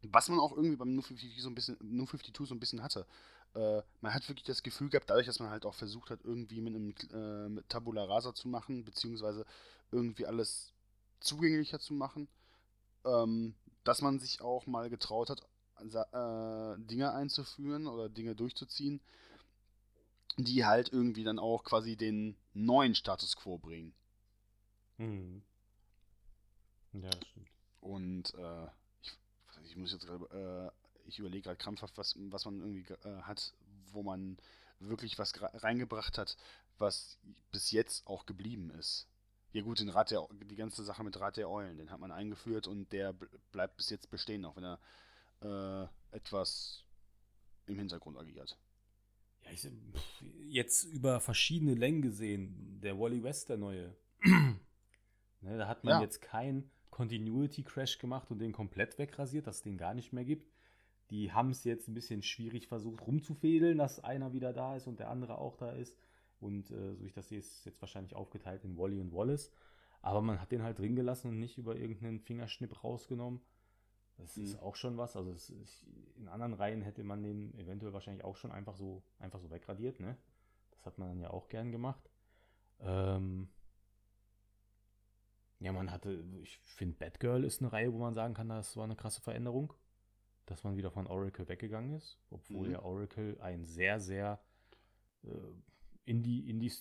[0.02, 2.82] was man auch irgendwie beim New 52 so ein bisschen, New 52 so ein bisschen
[2.82, 3.06] hatte.
[3.54, 6.62] Äh, man hat wirklich das Gefühl gehabt, dadurch, dass man halt auch versucht hat, irgendwie
[6.62, 9.44] mit einem äh, mit Tabula Rasa zu machen, beziehungsweise
[9.90, 10.72] irgendwie alles
[11.20, 12.28] zugänglicher zu machen,
[13.04, 13.54] ähm,
[13.84, 15.46] dass man sich auch mal getraut hat,
[15.80, 19.00] äh, Dinge einzuführen oder Dinge durchzuziehen,
[20.36, 23.92] die halt irgendwie dann auch quasi den neuen Status quo bringen.
[24.98, 25.42] Mhm.
[26.92, 27.48] Ja, das stimmt.
[27.80, 28.66] Und äh,
[29.02, 29.18] ich,
[29.64, 33.54] ich, muss jetzt gerade, äh, ich überlege gerade krampfhaft, was, was man irgendwie äh, hat,
[33.92, 34.36] wo man
[34.80, 36.36] wirklich was reingebracht hat,
[36.78, 37.18] was
[37.50, 39.08] bis jetzt auch geblieben ist.
[39.52, 42.12] Ja gut, den Rat der, die ganze Sache mit Rat der Eulen, den hat man
[42.12, 43.14] eingeführt und der
[43.50, 44.78] bleibt bis jetzt bestehen, auch wenn er
[45.42, 46.84] äh, etwas
[47.66, 48.58] im Hintergrund agiert.
[49.44, 49.68] Ja, ich,
[50.46, 53.94] jetzt über verschiedene Längen gesehen, der Wally West, der neue.
[54.24, 54.58] ne,
[55.42, 56.00] da hat man ja.
[56.00, 60.24] jetzt keinen Continuity Crash gemacht und den komplett wegrasiert, dass es den gar nicht mehr
[60.24, 60.50] gibt.
[61.10, 64.98] Die haben es jetzt ein bisschen schwierig versucht rumzufädeln, dass einer wieder da ist und
[64.98, 65.96] der andere auch da ist.
[66.40, 69.50] Und äh, so ich das sehe, ist es jetzt wahrscheinlich aufgeteilt in Wally und Wallace.
[70.02, 73.40] Aber man hat den halt drin gelassen und nicht über irgendeinen Fingerschnipp rausgenommen.
[74.18, 74.44] Das mhm.
[74.44, 75.16] ist auch schon was.
[75.16, 75.52] Also ist,
[76.16, 80.00] in anderen Reihen hätte man den eventuell wahrscheinlich auch schon einfach so, einfach so wegradiert,
[80.00, 80.16] ne?
[80.72, 82.10] Das hat man dann ja auch gern gemacht.
[82.80, 83.48] Ähm
[85.60, 88.84] ja, man hatte, ich finde, Batgirl ist eine Reihe, wo man sagen kann, das war
[88.84, 89.72] eine krasse Veränderung,
[90.46, 92.72] dass man wieder von Oracle weggegangen ist, obwohl mhm.
[92.74, 94.40] ja Oracle ein sehr, sehr
[95.24, 95.30] äh,
[96.04, 96.72] in die, in die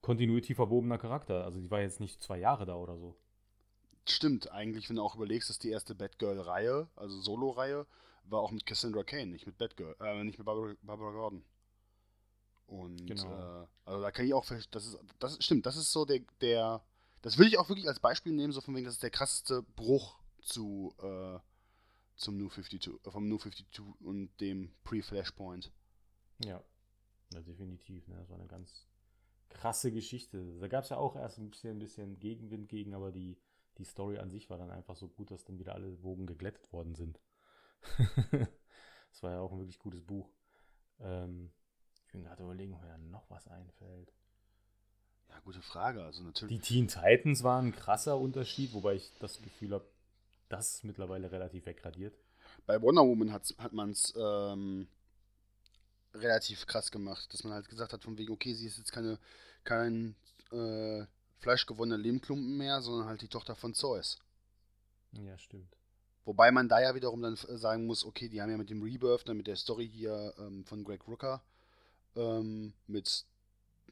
[0.00, 1.44] Continuity verwobener Charakter.
[1.44, 3.16] Also die war jetzt nicht zwei Jahre da oder so.
[4.06, 7.86] Stimmt, eigentlich, wenn du auch überlegst, dass die erste Batgirl-Reihe, also Solo-Reihe,
[8.24, 11.44] war auch mit Cassandra Kane, nicht mit Batgirl, äh, nicht mit Barbara, Barbara Gordon.
[12.66, 13.62] Und genau.
[13.62, 16.20] äh, also da kann ich auch, das ist, das ist, stimmt, das ist so der,
[16.40, 16.82] der,
[17.22, 19.62] das will ich auch wirklich als Beispiel nehmen, so von wegen, das ist der krasseste
[19.62, 21.38] Bruch zu, äh,
[22.16, 25.70] zum New 52, äh, vom New 52 und dem Pre-Flashpoint.
[26.44, 26.62] Ja,
[27.32, 28.16] ja, definitiv, ne?
[28.16, 28.86] das war eine ganz
[29.50, 30.58] krasse Geschichte.
[30.58, 33.36] Da gab es ja auch erst ein bisschen, ein bisschen Gegenwind gegen, aber die,
[33.78, 36.72] die Story an sich war dann einfach so gut, dass dann wieder alle Wogen geglättet
[36.72, 37.20] worden sind.
[39.10, 40.30] das war ja auch ein wirklich gutes Buch.
[41.00, 41.50] Ähm,
[42.06, 44.12] ich bin gerade überlegen, ob mir noch was einfällt.
[45.28, 46.04] Ja, gute Frage.
[46.04, 46.60] Also natürlich.
[46.60, 49.86] Die Teen Titans waren ein krasser Unterschied, wobei ich das Gefühl habe,
[50.48, 52.16] das ist mittlerweile relativ wegradiert.
[52.66, 54.86] Bei Wonder Woman hat man es ähm,
[56.14, 59.18] relativ krass gemacht, dass man halt gesagt hat, von wegen, okay, sie ist jetzt keine,
[59.64, 60.14] kein
[60.52, 61.04] äh,
[61.44, 64.18] fleischgewonnener Lehmklumpen mehr, sondern halt die Tochter von Zeus.
[65.12, 65.76] Ja, stimmt.
[66.24, 68.82] Wobei man da ja wiederum dann äh, sagen muss, okay, die haben ja mit dem
[68.82, 71.42] Rebirth, dann mit der Story hier ähm, von Greg Rooker,
[72.16, 73.26] ähm, mit,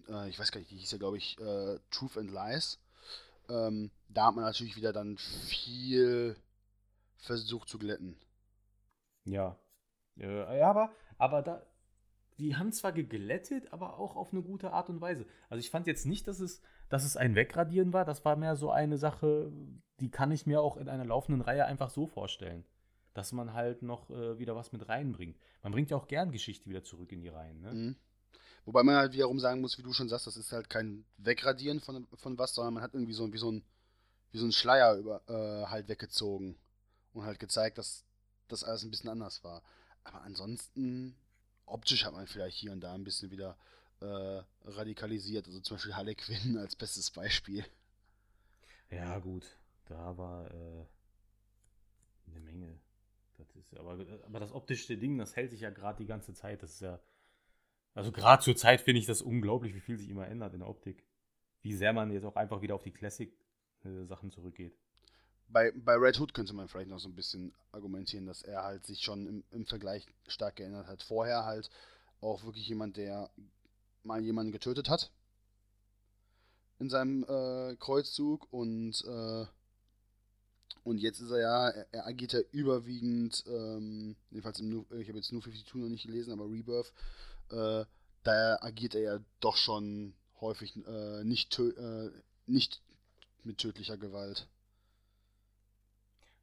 [0.08, 2.78] äh, ich weiß gar nicht, die hieß ja, glaube ich, äh, Truth and Lies.
[3.50, 6.36] Ähm, da hat man natürlich wieder dann viel
[7.18, 8.16] versucht zu glätten.
[9.24, 9.58] Ja.
[10.18, 11.66] Äh, ja, aber, aber da,
[12.38, 15.26] die haben zwar geglättet, aber auch auf eine gute Art und Weise.
[15.50, 18.04] Also ich fand jetzt nicht, dass es, dass es ein Wegradieren war.
[18.04, 19.50] Das war mehr so eine Sache,
[19.98, 22.66] die kann ich mir auch in einer laufenden Reihe einfach so vorstellen.
[23.14, 25.38] Dass man halt noch äh, wieder was mit reinbringt.
[25.62, 27.62] Man bringt ja auch gern Geschichte wieder zurück in die Reihen.
[27.62, 27.72] Ne?
[27.72, 27.96] Mhm.
[28.66, 31.80] Wobei man halt wiederum sagen muss, wie du schon sagst, das ist halt kein Wegradieren
[31.80, 33.64] von, von was, sondern man hat irgendwie so wie so ein,
[34.32, 36.58] wie so ein Schleier über, äh, halt weggezogen
[37.14, 38.04] und halt gezeigt, dass
[38.48, 39.62] das alles ein bisschen anders war.
[40.04, 41.16] Aber ansonsten,
[41.64, 43.56] optisch hat man vielleicht hier und da ein bisschen wieder
[44.02, 45.46] äh, radikalisiert.
[45.46, 47.64] Also zum Beispiel Harley Quinn als bestes Beispiel.
[48.90, 49.46] Ja, gut.
[49.86, 50.84] Da war äh,
[52.26, 52.78] eine Menge.
[53.38, 56.62] Das ist, aber, aber das optische Ding, das hält sich ja gerade die ganze Zeit.
[56.62, 57.00] Das ist ja.
[57.94, 60.68] Also gerade zur Zeit finde ich das unglaublich, wie viel sich immer ändert in der
[60.68, 61.04] Optik.
[61.60, 64.76] Wie sehr man jetzt auch einfach wieder auf die Classic-Sachen äh, zurückgeht.
[65.48, 68.86] Bei, bei Red Hood könnte man vielleicht noch so ein bisschen argumentieren, dass er halt
[68.86, 71.02] sich schon im, im Vergleich stark geändert hat.
[71.02, 71.68] Vorher halt
[72.22, 73.30] auch wirklich jemand, der
[74.04, 75.10] mal jemanden getötet hat
[76.78, 79.46] in seinem äh, Kreuzzug und äh,
[80.84, 85.08] und jetzt ist er ja, er, er agiert ja überwiegend, ähm, jedenfalls im New, ich
[85.08, 86.92] habe jetzt New 52 noch nicht gelesen, aber Rebirth,
[87.50, 87.84] äh,
[88.24, 92.10] da agiert er ja doch schon häufig äh, nicht, äh,
[92.46, 92.82] nicht
[93.44, 94.48] mit tödlicher Gewalt.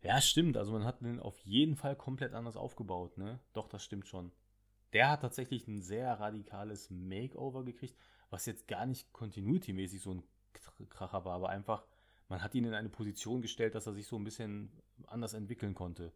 [0.01, 0.55] Ja, stimmt.
[0.55, 3.39] Also man hat den auf jeden Fall komplett anders aufgebaut, ne?
[3.53, 4.31] Doch, das stimmt schon.
[4.93, 7.95] Der hat tatsächlich ein sehr radikales Makeover gekriegt,
[8.29, 10.23] was jetzt gar nicht continuity-mäßig so ein
[10.89, 11.85] Kracher war, aber einfach,
[12.27, 14.71] man hat ihn in eine Position gestellt, dass er sich so ein bisschen
[15.07, 16.13] anders entwickeln konnte.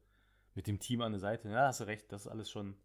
[0.56, 1.50] Mit dem Team an der Seite.
[1.50, 2.76] Ja, hast du recht, das ist alles schon.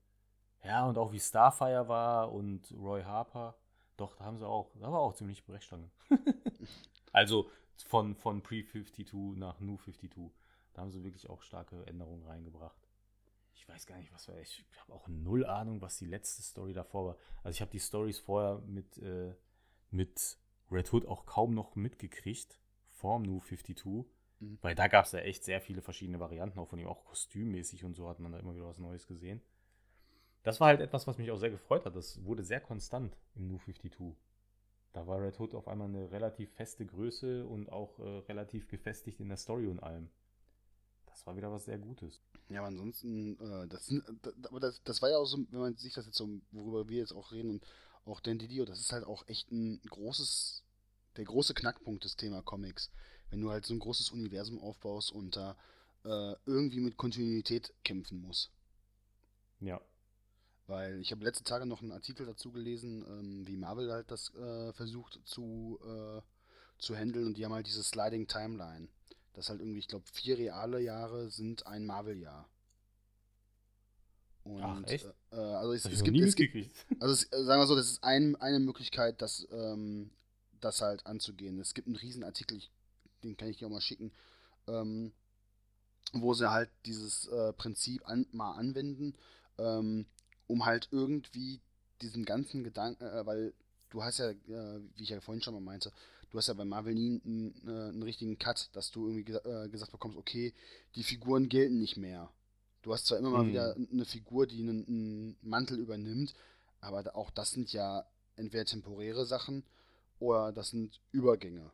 [0.64, 3.56] Ja, und auch wie Starfire war und Roy Harper.
[3.96, 5.90] Doch, da haben sie auch, da war auch ziemlich Brechstange.
[7.12, 7.50] also
[7.86, 10.32] von, von Pre-52 nach New 52.
[10.72, 12.87] Da haben sie wirklich auch starke Änderungen reingebracht.
[13.68, 14.38] Ich weiß gar nicht, was war.
[14.40, 17.16] Ich habe auch null Ahnung, was die letzte Story davor war.
[17.42, 19.34] Also ich habe die Stories vorher mit, äh,
[19.90, 20.38] mit
[20.70, 22.58] Red Hood auch kaum noch mitgekriegt.
[22.88, 24.06] Vorm New 52.
[24.40, 24.58] Mhm.
[24.62, 27.84] Weil da gab es ja echt sehr viele verschiedene Varianten, auch von ihm, auch kostümmäßig
[27.84, 29.42] und so hat man da immer wieder was Neues gesehen.
[30.44, 31.94] Das war halt etwas, was mich auch sehr gefreut hat.
[31.94, 34.16] Das wurde sehr konstant im New 52.
[34.94, 39.20] Da war Red Hood auf einmal eine relativ feste Größe und auch äh, relativ gefestigt
[39.20, 40.08] in der Story und allem.
[41.18, 42.20] Das war wieder was sehr Gutes.
[42.48, 43.92] Ja, aber ansonsten, äh, das,
[44.44, 46.98] aber das, das war ja auch so, wenn man sich das jetzt so, worüber wir
[46.98, 47.66] jetzt auch reden und
[48.04, 50.62] auch Dan Didio, das ist halt auch echt ein großes,
[51.16, 52.92] der große Knackpunkt des Thema Comics.
[53.30, 55.56] Wenn du halt so ein großes Universum aufbaust und da
[56.04, 58.52] äh, irgendwie mit Kontinuität kämpfen musst.
[59.58, 59.80] Ja.
[60.68, 64.32] Weil ich habe letzte Tage noch einen Artikel dazu gelesen, ähm, wie Marvel halt das
[64.36, 66.22] äh, versucht zu, äh,
[66.78, 68.88] zu handeln und die haben halt diese Sliding Timeline
[69.38, 72.48] dass halt irgendwie, ich glaube, vier reale Jahre sind ein Marvel-Jahr.
[74.42, 75.06] Und, Ach, echt?
[75.30, 76.56] Äh, also es, es gibt, es gibt,
[76.98, 80.10] also es, äh, sagen wir so, das ist ein, eine Möglichkeit, das, ähm,
[80.60, 81.60] das halt anzugehen.
[81.60, 82.72] Es gibt einen riesen Artikel, ich,
[83.22, 84.10] den kann ich dir auch mal schicken,
[84.66, 85.12] ähm,
[86.12, 89.14] wo sie halt dieses äh, Prinzip an, mal anwenden,
[89.58, 90.06] ähm,
[90.48, 91.60] um halt irgendwie
[92.02, 93.54] diesen ganzen Gedanken, äh, weil
[93.90, 95.92] du hast ja, äh, wie ich ja vorhin schon mal meinte,
[96.30, 99.68] du hast ja bei Marvel nie einen, äh, einen richtigen Cut, dass du irgendwie äh,
[99.68, 100.54] gesagt bekommst, okay,
[100.94, 102.30] die Figuren gelten nicht mehr.
[102.82, 103.48] Du hast zwar immer mal mhm.
[103.48, 106.34] wieder eine Figur, die einen, einen, Mantel übernimmt,
[106.80, 108.06] aber auch das sind ja
[108.36, 109.64] entweder temporäre Sachen
[110.18, 111.70] oder das sind Übergänge.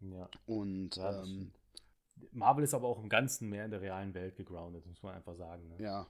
[0.00, 0.28] Ja.
[0.46, 1.52] Und ja, ähm,
[2.32, 5.36] Marvel ist aber auch im Ganzen mehr in der realen Welt gegroundet, muss man einfach
[5.36, 5.68] sagen.
[5.68, 5.82] Ne?
[5.82, 6.06] Ja.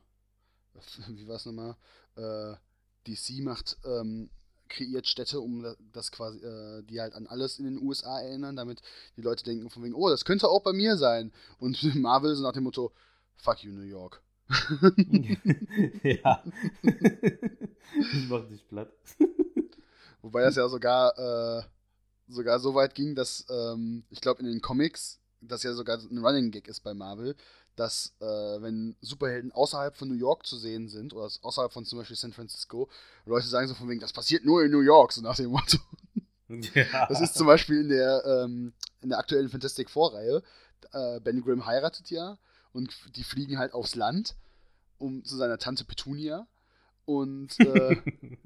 [1.09, 1.77] Wie war es nochmal?
[2.17, 2.55] Äh,
[3.07, 4.31] DC macht ähm,
[4.71, 8.81] kreiert Städte, um das quasi, äh, die halt an alles in den USA erinnern, damit
[9.17, 11.33] die Leute denken von wegen, oh, das könnte auch bei mir sein.
[11.59, 12.93] Und Marvel so nach dem Motto,
[13.37, 14.23] fuck you, New York.
[16.03, 16.43] ja.
[16.83, 18.91] ich mach dich platt.
[20.23, 21.63] Wobei das ja sogar, äh,
[22.29, 26.19] sogar so weit ging, dass ähm, ich glaube in den Comics, das ja sogar ein
[26.19, 27.37] Running Gag ist bei Marvel,
[27.81, 31.99] dass äh, wenn Superhelden außerhalb von New York zu sehen sind, oder außerhalb von zum
[31.99, 32.89] Beispiel San Francisco,
[33.25, 35.79] Leute sagen so von wegen, das passiert nur in New York, so nach dem Motto.
[36.75, 37.07] Ja.
[37.07, 38.73] Das ist zum Beispiel in der, ähm,
[39.03, 40.43] in der aktuellen Fantastic Four-Reihe.
[40.93, 42.39] Äh, ben Grimm heiratet ja
[42.73, 44.35] und die fliegen halt aufs Land
[45.01, 46.47] um zu seiner Tante Petunia.
[47.05, 47.97] Und, äh,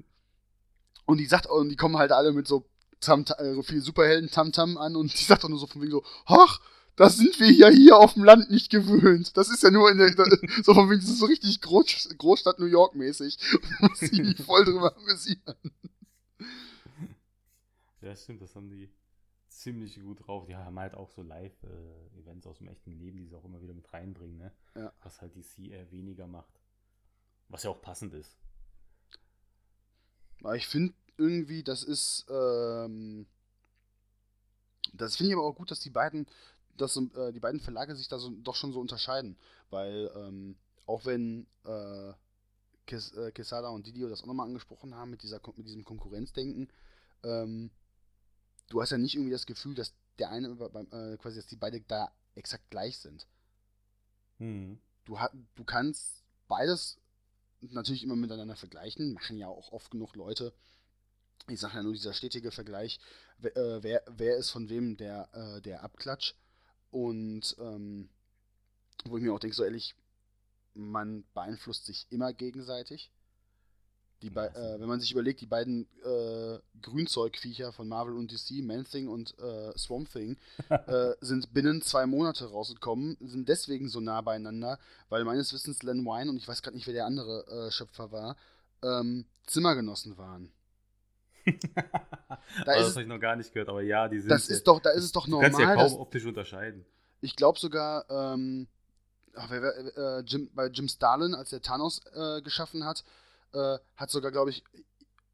[1.05, 2.65] und die sagt, und die kommen halt alle mit so
[3.01, 6.03] Tam, äh, viel Superhelden Tamtam an und die sagt auch nur so von wegen so,
[6.25, 6.59] ach,
[6.95, 9.35] das sind wir ja hier auf dem Land nicht gewöhnt.
[9.35, 10.13] Das ist ja nur in der,
[10.63, 13.37] so von wegen, so richtig Groß, Großstadt New York mäßig.
[13.79, 15.55] muss ich mich voll drüber amüsieren.
[18.01, 18.89] Ja, stimmt, das haben die
[19.49, 20.45] ziemlich gut drauf.
[20.45, 23.73] Die haben halt auch so Live-Events aus dem echten Leben, die sie auch immer wieder
[23.73, 24.51] mit reinbringen, ne?
[24.75, 24.93] Ja.
[25.01, 26.61] Was halt DC eher weniger macht.
[27.49, 28.37] Was ja auch passend ist.
[30.41, 33.25] Aber ich finde irgendwie, das ist, ähm,
[34.93, 36.27] das finde ich aber auch gut, dass die beiden
[36.77, 39.37] dass äh, die beiden Verlage sich da so, doch schon so unterscheiden.
[39.69, 42.13] Weil ähm, auch wenn äh,
[42.85, 46.69] Kes, äh, Quesada und Didio das auch nochmal angesprochen haben mit, dieser, mit diesem Konkurrenzdenken.
[47.23, 47.71] Ähm,
[48.69, 51.81] du hast ja nicht irgendwie das Gefühl, dass der eine, äh, quasi, dass die beide
[51.81, 53.27] da exakt gleich sind.
[54.37, 54.79] Hm.
[55.05, 55.17] Du,
[55.55, 56.99] du kannst beides
[57.61, 60.53] natürlich immer miteinander vergleichen, machen ja auch oft genug Leute.
[61.47, 62.99] Ich sage ja nur dieser stetige Vergleich,
[63.37, 66.33] wer, äh, wer, wer ist von wem der, äh, der Abklatsch.
[66.95, 68.07] Und ähm,
[69.03, 69.95] wo ich mir auch denke, so ehrlich,
[70.73, 73.11] man beeinflusst sich immer gegenseitig.
[74.21, 79.09] Die äh, wenn man sich überlegt, die beiden äh, Grünzeugviecher von Marvel und DC, Man-Thing
[79.09, 80.37] und äh, Swamp Thing,
[80.69, 84.79] äh, sind binnen zwei Monate rausgekommen, sind deswegen so nah beieinander,
[85.09, 88.13] weil meines Wissens Len Wein und ich weiß gerade nicht, wer der andere äh, Schöpfer
[88.13, 88.37] war,
[88.83, 90.49] ähm, Zimmergenossen waren.
[92.65, 94.29] da das habe ich noch gar nicht gehört, aber ja, die sind.
[94.29, 95.51] Das ist doch, da ist es doch normal.
[95.51, 96.85] Du kannst ja kaum optisch unterscheiden.
[97.21, 98.67] Ich glaube sogar, ähm,
[99.35, 103.03] ach, wer, wer, äh, Jim, bei Jim Starlin, als er Thanos äh, geschaffen hat,
[103.53, 104.63] äh, hat sogar, glaube ich,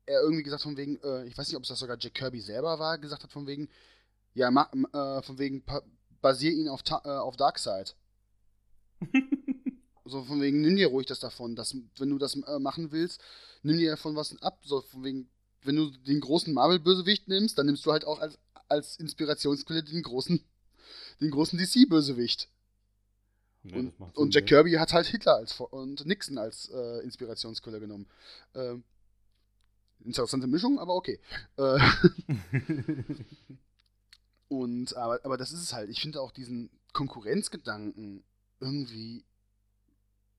[0.05, 2.41] er irgendwie gesagt von wegen, äh, ich weiß nicht, ob es das sogar Jack Kirby
[2.41, 3.69] selber war, gesagt hat von wegen,
[4.33, 5.63] ja, äh, von wegen,
[6.21, 7.95] basier ihn auf, äh, auf Darkseid.
[10.05, 13.21] so von wegen, nimm dir ruhig das davon, dass, wenn du das äh, machen willst,
[13.63, 15.29] nimm dir davon was ab, so von wegen,
[15.63, 18.37] wenn du den großen Marvel-Bösewicht nimmst, dann nimmst du halt auch als,
[18.67, 20.43] als Inspirationsquelle den großen,
[21.19, 22.49] den großen DC-Bösewicht.
[23.63, 28.07] Nee, und, und, Jack Kirby hat halt Hitler als und Nixon als äh, Inspirationsquelle genommen.
[28.55, 28.83] Ähm,
[30.03, 31.19] interessante Mischung, aber okay.
[31.57, 31.77] Äh,
[34.47, 35.91] und aber, aber das ist es halt.
[35.91, 38.23] Ich finde auch diesen Konkurrenzgedanken
[38.59, 39.23] irgendwie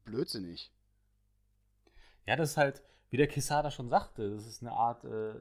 [0.05, 0.73] blödsinnig.
[2.27, 5.35] Ja, das ist halt, wie der Quesada schon sagte, das ist eine Art, äh,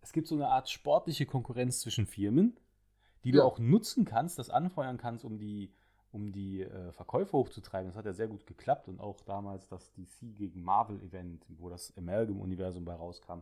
[0.00, 2.58] es gibt so eine Art sportliche Konkurrenz zwischen Firmen,
[3.22, 3.36] die ja.
[3.36, 5.72] du auch nutzen kannst, das anfeuern kannst, um die
[6.10, 7.88] um die äh, Verkäufe hochzutreiben.
[7.88, 11.94] Das hat ja sehr gut geklappt und auch damals das DC gegen Marvel-Event, wo das
[11.98, 13.40] Amalgam-Universum bei rauskam.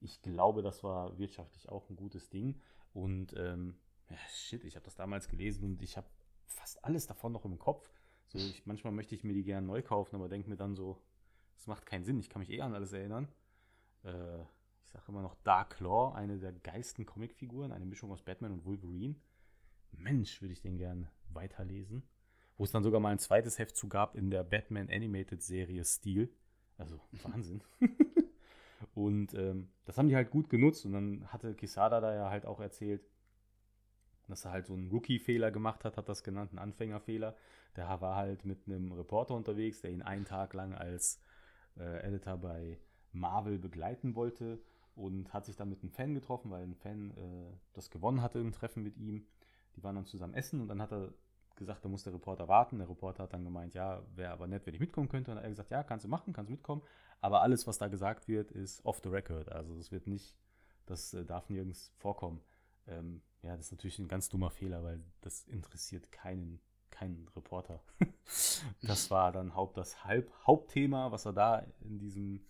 [0.00, 2.62] Ich glaube, das war wirtschaftlich auch ein gutes Ding.
[2.94, 3.76] Und ähm,
[4.08, 6.08] ja, shit, ich habe das damals gelesen und ich habe
[6.46, 7.90] fast alles davon noch im Kopf.
[8.28, 11.02] So, ich, manchmal möchte ich mir die gerne neu kaufen, aber denke mir dann so,
[11.58, 12.20] das macht keinen Sinn.
[12.20, 13.26] Ich kann mich eh an alles erinnern.
[14.04, 14.42] Äh,
[14.84, 18.64] ich sage immer noch Dark Claw, eine der geilsten Comicfiguren, eine Mischung aus Batman und
[18.64, 19.16] Wolverine.
[19.90, 22.04] Mensch, würde ich den gern weiterlesen.
[22.56, 25.84] Wo es dann sogar mal ein zweites Heft zu gab in der Batman Animated Serie
[25.84, 26.32] Stil.
[26.76, 27.62] Also Wahnsinn.
[28.94, 30.86] und ähm, das haben die halt gut genutzt.
[30.86, 33.02] Und dann hatte Kisada da ja halt auch erzählt,
[34.28, 37.36] dass er halt so einen Rookie-Fehler gemacht hat, hat das genannt, einen Anfängerfehler.
[37.74, 41.20] Der war halt mit einem Reporter unterwegs, der ihn einen Tag lang als
[41.78, 42.78] äh, Editor bei
[43.12, 44.60] Marvel begleiten wollte
[44.94, 48.38] und hat sich dann mit einem Fan getroffen, weil ein Fan äh, das gewonnen hatte
[48.38, 49.26] im Treffen mit ihm.
[49.76, 51.12] Die waren dann zusammen essen und dann hat er
[51.58, 52.78] gesagt, da muss der Reporter warten.
[52.78, 55.30] Der Reporter hat dann gemeint, ja, wäre aber nett, wenn ich mitkommen könnte.
[55.30, 56.82] Und dann hat er gesagt, ja, kannst du machen, kannst du mitkommen.
[57.20, 59.50] Aber alles, was da gesagt wird, ist off the record.
[59.50, 60.38] Also das wird nicht,
[60.86, 62.40] das äh, darf nirgends vorkommen.
[62.86, 66.60] Ähm, ja, das ist natürlich ein ganz dummer Fehler, weil das interessiert keinen,
[66.98, 67.80] keinen Reporter.
[68.82, 72.40] das war dann Haupt, das Halb, Hauptthema, was er da in diesem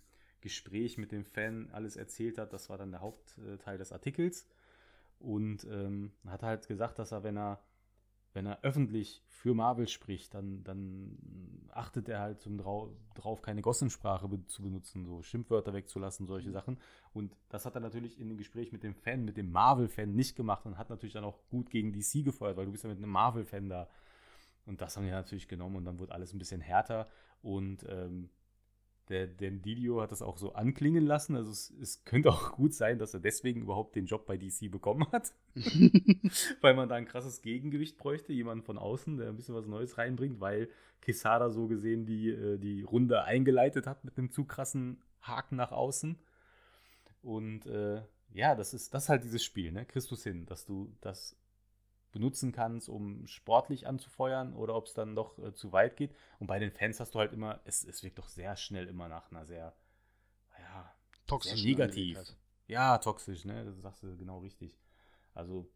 [0.40, 2.52] Gespräch mit dem Fan alles erzählt hat.
[2.52, 4.48] Das war dann der Hauptteil des Artikels
[5.18, 7.60] und ähm, hat halt gesagt, dass er, wenn er,
[8.32, 13.62] wenn er öffentlich für Marvel spricht, dann, dann achtet er halt zum Drau drauf, keine
[13.62, 16.78] Gossensprache be zu benutzen, so Schimpfwörter wegzulassen, solche Sachen.
[17.12, 20.36] Und das hat er natürlich in dem Gespräch mit dem Fan, mit dem Marvel-Fan nicht
[20.36, 22.98] gemacht und hat natürlich dann auch gut gegen DC gefeuert, weil du bist ja mit
[22.98, 23.88] einem Marvel-Fan da.
[24.68, 27.08] Und das haben die natürlich genommen und dann wurde alles ein bisschen härter.
[27.42, 28.28] Und ähm,
[29.08, 31.34] der, der Didio hat das auch so anklingen lassen.
[31.34, 34.70] Also es, es, könnte auch gut sein, dass er deswegen überhaupt den Job bei DC
[34.70, 35.32] bekommen hat.
[36.60, 39.96] weil man da ein krasses Gegengewicht bräuchte, jemanden von außen, der ein bisschen was Neues
[39.96, 40.68] reinbringt, weil
[41.00, 45.72] Quesada so gesehen die, äh, die Runde eingeleitet hat mit einem zu krassen Haken nach
[45.72, 46.18] außen.
[47.22, 48.02] Und äh,
[48.32, 49.86] ja, das ist, das ist halt dieses Spiel, ne?
[49.86, 51.34] Christus hin, dass du das
[52.12, 56.14] benutzen kannst, um sportlich anzufeuern oder ob es dann doch äh, zu weit geht.
[56.38, 59.08] Und bei den Fans hast du halt immer, es, es wirkt doch sehr schnell immer
[59.08, 59.74] nach einer sehr,
[60.58, 60.94] ja,
[61.26, 62.18] toxisch negativ.
[62.66, 63.64] Ja, toxisch, ne?
[63.64, 64.78] Das sagst du genau richtig.
[65.34, 65.70] Also,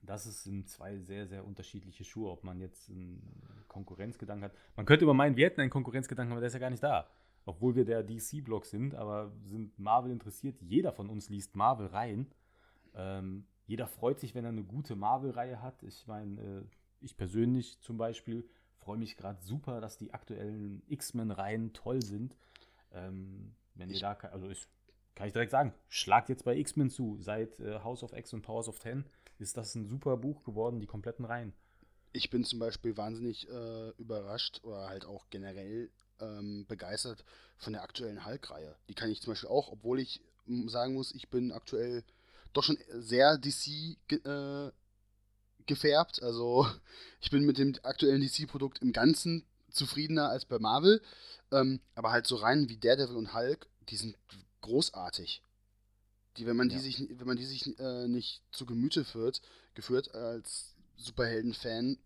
[0.00, 4.56] das sind zwei sehr, sehr unterschiedliche Schuhe, ob man jetzt einen Konkurrenzgedanken hat.
[4.76, 7.08] Man könnte über meinen, wir hätten einen Konkurrenzgedanken, aber der ist ja gar nicht da.
[7.44, 10.60] Obwohl wir der DC-Block sind, aber sind Marvel interessiert.
[10.60, 12.32] Jeder von uns liest Marvel rein.
[12.94, 15.82] Ähm, jeder freut sich, wenn er eine gute Marvel-Reihe hat.
[15.82, 16.62] Ich meine, äh,
[17.00, 22.36] ich persönlich zum Beispiel freue mich gerade super, dass die aktuellen X-Men-Reihen toll sind.
[22.92, 24.66] Ähm, wenn ihr da, also ich,
[25.14, 27.18] kann ich direkt sagen, schlagt jetzt bei X-Men zu.
[27.20, 29.04] Seit äh, House of X und Powers of Ten
[29.38, 31.52] ist das ein super Buch geworden, die kompletten Reihen.
[32.12, 35.90] Ich bin zum Beispiel wahnsinnig äh, überrascht oder halt auch generell
[36.20, 37.24] ähm, begeistert
[37.56, 38.76] von der aktuellen Hulk-Reihe.
[38.88, 40.20] Die kann ich zum Beispiel auch, obwohl ich
[40.66, 42.04] sagen muss, ich bin aktuell
[42.52, 44.70] doch schon sehr DC äh,
[45.66, 46.22] gefärbt.
[46.22, 46.66] Also
[47.20, 51.00] ich bin mit dem aktuellen DC-Produkt im Ganzen zufriedener als bei Marvel.
[51.50, 54.16] Ähm, aber halt so rein wie Daredevil und Hulk, die sind
[54.62, 55.42] großartig.
[56.38, 56.76] Die, wenn man ja.
[56.76, 59.42] die sich, wenn man die sich äh, nicht zu Gemüte führt,
[59.74, 61.98] geführt als Superhelden-Fan,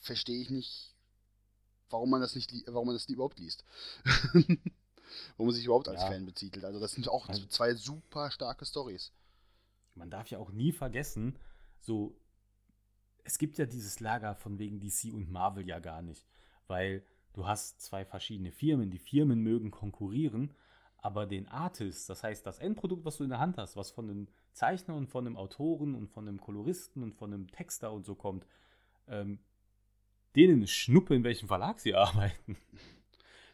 [0.00, 0.94] verstehe ich nicht,
[1.90, 3.64] warum man das nicht, warum man das überhaupt liest.
[4.34, 6.08] warum man sich überhaupt als ja.
[6.08, 6.64] Fan betitelt.
[6.64, 9.10] Also das sind auch also, zwei super starke Stories.
[9.94, 11.38] Man darf ja auch nie vergessen,
[11.78, 12.18] so
[13.24, 16.26] es gibt ja dieses Lager von wegen DC und Marvel ja gar nicht,
[16.66, 20.54] weil du hast zwei verschiedene Firmen, die Firmen mögen konkurrieren,
[20.98, 24.08] aber den Artist, das heißt das Endprodukt, was du in der Hand hast, was von
[24.08, 28.04] einem Zeichner und von einem Autoren und von einem Koloristen und von einem Texter und
[28.04, 28.46] so kommt,
[29.08, 29.40] ähm,
[30.36, 32.56] denen ist Schnuppe, in welchem Verlag sie arbeiten.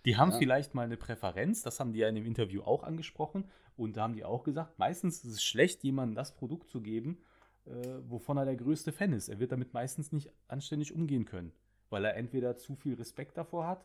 [0.05, 0.39] Die haben ja.
[0.39, 4.03] vielleicht mal eine Präferenz, das haben die ja in dem Interview auch angesprochen und da
[4.03, 7.19] haben die auch gesagt, meistens ist es schlecht, jemandem das Produkt zu geben,
[7.67, 7.71] äh,
[8.09, 9.29] wovon er der größte Fan ist.
[9.29, 11.53] Er wird damit meistens nicht anständig umgehen können,
[11.91, 13.85] weil er entweder zu viel Respekt davor hat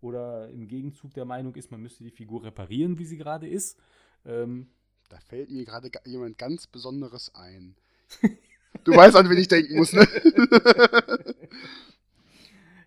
[0.00, 3.78] oder im Gegenzug der Meinung ist, man müsste die Figur reparieren, wie sie gerade ist.
[4.24, 4.68] Ähm,
[5.08, 7.76] da fällt mir gerade jemand ganz Besonderes ein.
[8.84, 10.06] Du weißt, an wen ich denken muss, ne?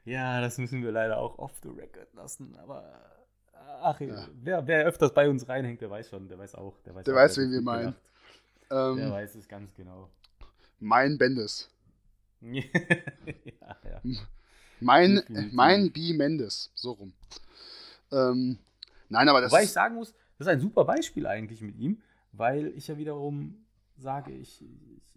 [0.05, 2.83] ja, das müssen wir leider auch off the record lassen, aber
[3.81, 4.27] ach, ja.
[4.41, 6.79] wer, wer öfters bei uns reinhängt, der weiß schon, der weiß auch.
[6.81, 7.95] Der weiß, der auch, weiß wen wir meinen.
[8.71, 10.09] Ähm, der weiß es ganz genau.
[10.79, 11.69] Mein Bendis.
[12.41, 12.61] ja,
[13.83, 14.01] ja.
[14.79, 16.13] Mein, mein B.
[16.13, 17.13] Mendes, so rum.
[18.11, 18.59] Ähm,
[19.09, 19.51] nein, aber das.
[19.51, 22.01] Wobei ich sagen muss, das ist ein super Beispiel eigentlich mit ihm,
[22.33, 23.65] weil ich ja wiederum
[23.97, 25.15] sage, ich, ich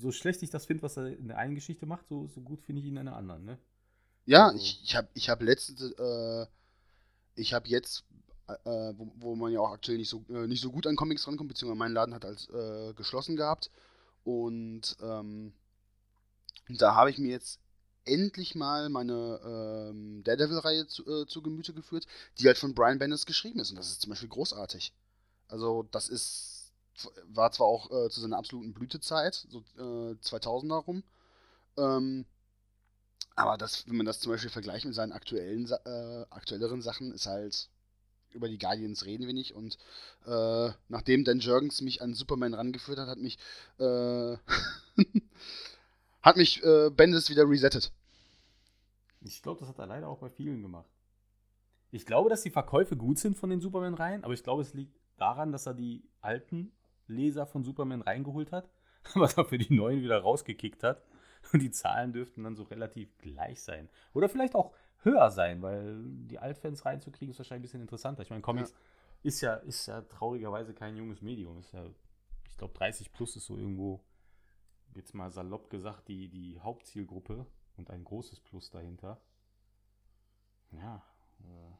[0.00, 2.62] so schlecht ich das finde, was er in der einen Geschichte macht, so, so gut
[2.62, 3.58] finde ich ihn in einer anderen, ne?
[4.24, 6.46] Ja, also, ich, ich habe ich hab letztens, äh,
[7.34, 8.04] ich habe jetzt,
[8.48, 11.26] äh, wo, wo, man ja auch aktuell nicht so, äh, nicht so gut an Comics
[11.26, 13.70] rankommt, beziehungsweise mein Laden hat als äh, geschlossen gehabt
[14.24, 15.52] und ähm,
[16.68, 17.60] da habe ich mir jetzt
[18.04, 22.06] endlich mal meine ähm, Daredevil-Reihe zu, äh, zu, Gemüte geführt,
[22.38, 23.70] die halt von Brian Bendis geschrieben ist.
[23.70, 24.92] Und das ist zum Beispiel großartig.
[25.48, 26.72] Also, das ist,
[27.26, 31.02] war zwar auch äh, zu seiner absoluten Blütezeit, so äh, 2000er rum,
[31.76, 32.24] ähm,
[33.34, 37.26] aber das, wenn man das zum Beispiel vergleicht mit seinen aktuellen, äh, aktuelleren Sachen, ist
[37.26, 37.68] halt
[38.34, 39.54] über die Guardians reden wir nicht.
[39.54, 39.78] Und
[40.26, 43.38] äh, nachdem Dan Jurgens mich an Superman rangeführt hat, hat mich
[43.78, 44.36] äh,
[46.22, 47.92] hat mich äh, Bendis wieder resettet.
[49.20, 50.88] Ich glaube, das hat er leider auch bei vielen gemacht.
[51.90, 54.98] Ich glaube, dass die Verkäufe gut sind von den Superman-Reihen, aber ich glaube, es liegt
[55.18, 56.72] daran, dass er die alten
[57.06, 58.70] Leser von Superman reingeholt hat,
[59.14, 61.02] aber dafür die neuen wieder rausgekickt hat.
[61.52, 63.88] Und die Zahlen dürften dann so relativ gleich sein.
[64.12, 68.22] Oder vielleicht auch höher sein, weil die Altfans reinzukriegen ist wahrscheinlich ein bisschen interessanter.
[68.22, 68.76] Ich meine, Comics ja.
[69.22, 71.58] ist ja ist ja traurigerweise kein junges Medium.
[71.58, 71.84] Ist ja,
[72.48, 74.04] ich glaube, 30 plus ist so irgendwo
[74.94, 79.20] jetzt mal salopp gesagt, die, die Hauptzielgruppe und ein großes Plus dahinter.
[80.70, 81.02] Ja,
[81.40, 81.72] äh,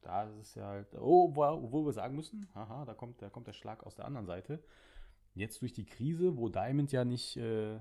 [0.00, 3.46] da ist es ja halt, oh, wo, wir sagen müssen, haha, da kommt, da kommt
[3.46, 4.62] der Schlag aus der anderen Seite.
[5.34, 7.80] Jetzt durch die Krise, wo Diamond ja nicht äh,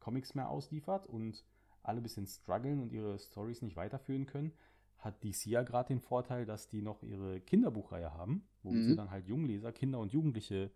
[0.00, 1.44] Comics mehr ausliefert und
[1.82, 4.52] alle ein bisschen strugglen und ihre Stories nicht weiterführen können,
[4.98, 8.84] hat DC ja gerade den Vorteil, dass die noch ihre Kinderbuchreihe haben, wo mhm.
[8.84, 10.70] sie dann halt Jungleser, Kinder und Jugendliche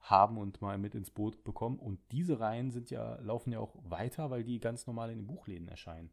[0.00, 1.78] haben und mal mit ins Boot bekommen.
[1.78, 5.26] Und diese Reihen sind ja, laufen ja auch weiter, weil die ganz normal in den
[5.26, 6.10] Buchläden erscheinen.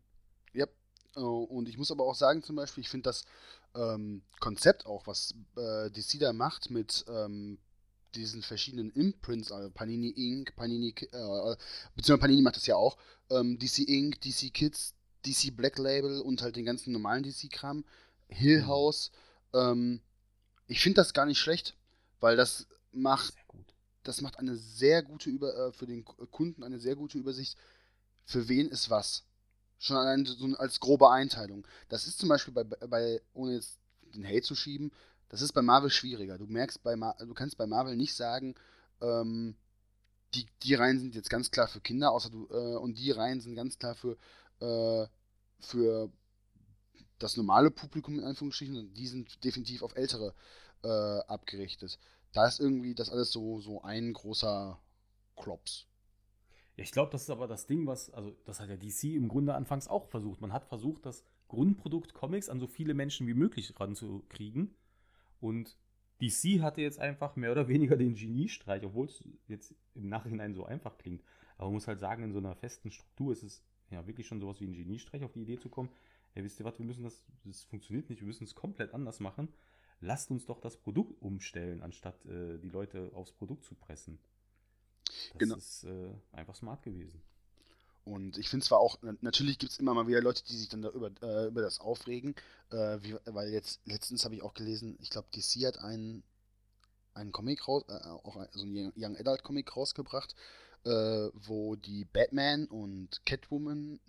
[0.54, 0.66] Ja,
[1.18, 3.26] oh, und ich muss aber auch sagen, zum Beispiel, ich finde das
[3.76, 7.60] ähm, Konzept auch, was äh, DC da macht mit ähm,
[8.16, 11.56] diesen verschiedenen Imprints, also Panini Inc., Panini, äh,
[11.96, 12.98] beziehungsweise Panini macht das ja auch,
[13.30, 14.94] ähm, DC Inc., DC Kids,
[15.26, 17.86] DC Black Label und halt den ganzen normalen DC-Kram,
[18.28, 18.68] Hill mhm.
[18.68, 19.12] House.
[19.54, 20.02] Ähm,
[20.68, 21.76] ich finde das gar nicht schlecht,
[22.20, 23.34] weil das macht
[24.04, 27.58] das macht eine sehr gute Über äh, für den Kunden eine sehr gute Übersicht,
[28.26, 29.24] für wen ist was.
[29.80, 31.66] Schon allein so als grobe Einteilung.
[31.90, 33.80] Das ist zum Beispiel bei, bei ohne jetzt
[34.14, 34.92] den Hate zu schieben,
[35.32, 36.38] das ist bei Marvel schwieriger.
[36.38, 38.56] Du merkst bei Mar du kannst bei Marvel nicht sagen,
[39.02, 39.56] ähm,
[40.34, 43.42] die, die Reihen sind jetzt ganz klar für Kinder, außer du, äh, und die Reihen
[43.42, 44.18] sind ganz klar für,
[44.62, 45.08] äh,
[45.60, 46.10] für
[47.20, 50.34] das normale Publikum in Anführungsstrichen, und die sind definitiv auf Ältere
[50.84, 52.00] äh, abgerichtet
[52.34, 54.80] da ist irgendwie das alles so, so ein großer
[55.36, 55.88] Klops.
[56.78, 59.54] Ich glaube, das ist aber das Ding, was, also das hat ja DC im Grunde
[59.54, 60.42] anfangs auch versucht.
[60.42, 64.74] Man hat versucht, das Grundprodukt Comics an so viele Menschen wie möglich ranzukriegen.
[65.42, 65.78] Und
[66.22, 70.64] DC hatte jetzt einfach mehr oder weniger den Geniestreich, obwohl es jetzt im Nachhinein so
[70.66, 71.24] einfach klingt.
[71.58, 74.40] Aber man muss halt sagen, in so einer festen Struktur ist es ja wirklich schon
[74.40, 75.90] sowas wie ein Geniestreich, auf die Idee zu kommen.
[76.34, 79.20] ey, wisst ihr was, wir müssen das, das funktioniert nicht, wir müssen es komplett anders
[79.20, 79.50] machen.
[80.00, 84.20] Lasst uns doch das Produkt umstellen, anstatt äh, die Leute aufs Produkt zu pressen.
[85.34, 85.56] Das genau.
[85.56, 87.22] ist äh, einfach smart gewesen.
[88.04, 90.82] Und ich finde zwar auch, natürlich gibt es immer mal wieder Leute, die sich dann
[90.82, 92.36] da über, äh, über das aufregen,
[92.72, 96.24] äh, wie, weil jetzt letztens habe ich auch gelesen, ich glaube, DC hat einen,
[97.14, 100.36] einen Comic raus, äh, auch so einen Young Adult Comic rausgebracht,
[100.84, 100.90] äh,
[101.34, 104.00] wo die Batman und Catwoman,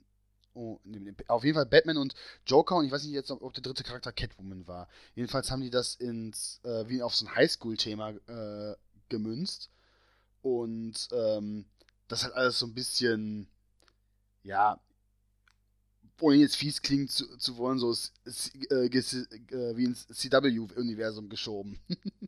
[0.54, 0.80] oh,
[1.28, 2.14] auf jeden Fall Batman und
[2.46, 4.88] Joker und ich weiß nicht jetzt, ob, ob der dritte Charakter Catwoman war.
[5.14, 8.74] Jedenfalls haben die das ins, äh, wie auf so ein Highschool-Thema äh,
[9.10, 9.68] gemünzt
[10.40, 11.66] und ähm,
[12.08, 13.48] das hat alles so ein bisschen
[14.42, 14.80] ja,
[16.22, 21.80] ohne jetzt fies klingen zu, zu wollen, so äh, äh, wie ins CW-Universum geschoben.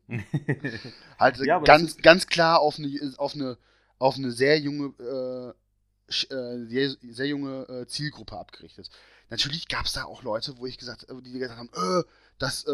[1.19, 3.57] halt ja, ganz, ganz klar auf eine, auf eine,
[3.99, 8.91] auf eine sehr junge, äh, äh sehr, sehr, junge äh, Zielgruppe abgerichtet.
[9.31, 12.03] Natürlich gab es da auch Leute, wo ich gesagt, die gesagt haben, äh,
[12.39, 12.67] das,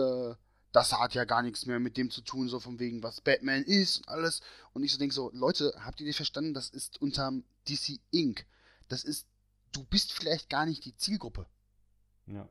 [0.72, 3.62] das hat ja gar nichts mehr mit dem zu tun, so von wegen, was Batman
[3.62, 4.40] ist und alles.
[4.72, 8.46] Und ich so denke so, Leute, habt ihr nicht verstanden, das ist unterm DC Inc.
[8.90, 9.26] Das ist
[9.72, 11.46] du bist vielleicht gar nicht die Zielgruppe.
[12.26, 12.48] Ja.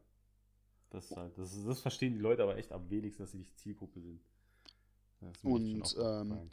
[0.91, 3.57] Das ist halt, das, das verstehen die Leute aber echt am wenigsten, dass sie nicht
[3.59, 4.21] Zielgruppe sind.
[5.43, 6.49] Und ähm,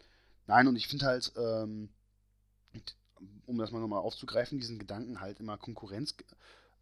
[0.46, 1.88] nein, und ich finde halt, ähm,
[3.46, 6.14] um das mal nochmal aufzugreifen, diesen Gedanken halt immer Konkurrenz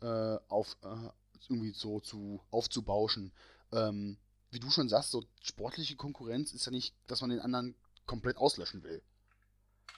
[0.00, 1.10] äh, auf äh,
[1.48, 3.32] irgendwie so zu aufzubauschen.
[3.70, 4.16] Ähm,
[4.50, 7.76] wie du schon sagst, so sportliche Konkurrenz ist ja nicht, dass man den anderen
[8.06, 9.02] komplett auslöschen will.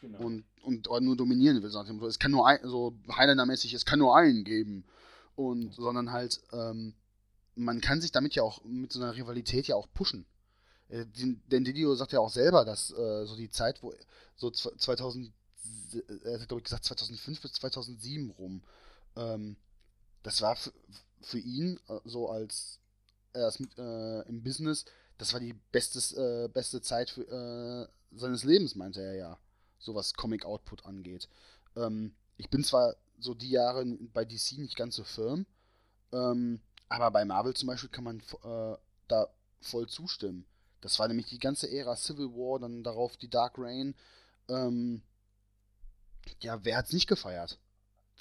[0.00, 0.18] Genau.
[0.20, 1.70] Und, und nur dominieren will.
[1.70, 4.84] Sondern es kann nur ein, so Highlander-mäßig, es kann nur einen geben.
[5.34, 6.94] Und, sondern halt, ähm,
[7.54, 10.26] man kann sich damit ja auch, mit so einer Rivalität ja auch pushen.
[10.88, 13.92] Äh, denn Didio sagt ja auch selber, dass äh, so die Zeit, wo
[14.36, 15.32] so 2000,
[16.24, 18.62] er hat glaube ich gesagt 2005 bis 2007 rum,
[19.16, 19.56] ähm,
[20.22, 20.56] das war
[21.22, 22.78] für ihn äh, so als
[23.32, 24.84] er ist mit, äh, im Business,
[25.18, 29.38] das war die bestes, äh, beste Zeit für, äh, seines Lebens, meinte er ja
[29.86, 31.28] so was Comic-Output angeht.
[31.76, 35.46] Ähm, ich bin zwar so die Jahre bei DC nicht ganz so firm,
[36.12, 38.76] ähm, aber bei Marvel zum Beispiel kann man äh,
[39.08, 39.28] da
[39.60, 40.44] voll zustimmen.
[40.82, 43.94] Das war nämlich die ganze Ära Civil War, dann darauf die Dark Reign.
[44.48, 45.02] Ähm,
[46.40, 47.58] ja, wer hat's nicht gefeiert?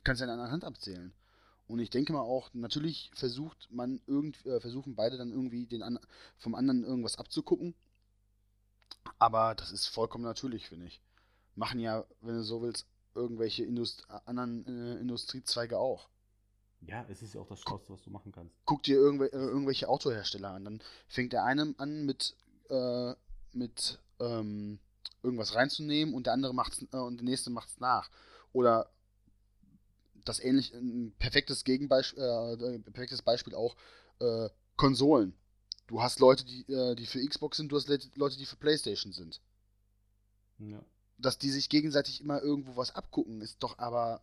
[0.03, 1.13] Kannst ja in einer Hand abzählen.
[1.67, 5.81] Und ich denke mal auch, natürlich versucht man irgendwie, äh, versuchen beide dann irgendwie den
[5.81, 5.99] an,
[6.37, 7.73] vom anderen irgendwas abzugucken.
[9.17, 11.01] Aber das ist vollkommen natürlich, finde ich
[11.55, 16.09] machen ja, wenn du so willst, irgendwelche Indust anderen äh, Industriezweige auch.
[16.81, 18.53] Ja, es ist ja auch das Schlauste, was du machen kannst.
[18.65, 20.65] Guck dir irgendw äh, irgendwelche Autohersteller an.
[20.65, 22.35] Dann fängt der eine an mit,
[22.69, 23.13] äh,
[23.53, 24.79] mit ähm,
[25.23, 28.09] irgendwas reinzunehmen und der andere macht's äh, und der nächste macht's nach.
[28.51, 28.91] Oder
[30.25, 33.75] das ähnlich, ein perfektes Gegenbeispiel, äh, perfektes Beispiel auch
[34.19, 35.33] äh, Konsolen.
[35.87, 39.13] Du hast Leute, die, äh, die für Xbox sind, du hast Leute, die für PlayStation
[39.13, 39.41] sind.
[40.59, 40.83] Ja
[41.17, 44.21] dass die sich gegenseitig immer irgendwo was abgucken, ist doch aber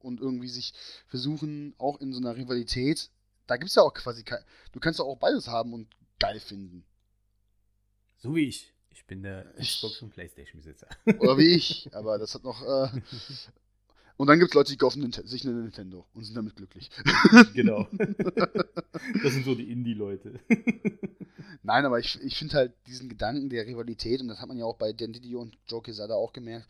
[0.00, 0.74] und irgendwie sich
[1.06, 3.10] versuchen, auch in so einer Rivalität,
[3.46, 6.40] da gibt es ja auch quasi kein, du kannst doch auch beides haben und geil
[6.40, 6.84] finden.
[8.18, 8.72] So wie ich.
[8.90, 10.88] Ich bin der Xbox- und Playstation-Besitzer.
[11.18, 12.62] Oder wie ich, aber das hat noch.
[12.62, 12.88] Äh,
[14.16, 16.90] und dann gibt es Leute, die kaufen sich eine Nintendo und sind damit glücklich.
[17.54, 17.88] Genau.
[19.22, 20.40] Das sind so die Indie-Leute.
[21.62, 24.64] Nein, aber ich, ich finde halt diesen Gedanken der Rivalität, und das hat man ja
[24.64, 26.68] auch bei Dendidi und Joe Quesada auch gemerkt,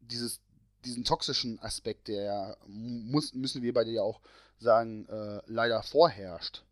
[0.00, 0.40] dieses,
[0.84, 4.20] diesen toxischen Aspekt, der ja, muss, müssen wir beide ja auch
[4.58, 6.64] sagen, äh, leider vorherrscht.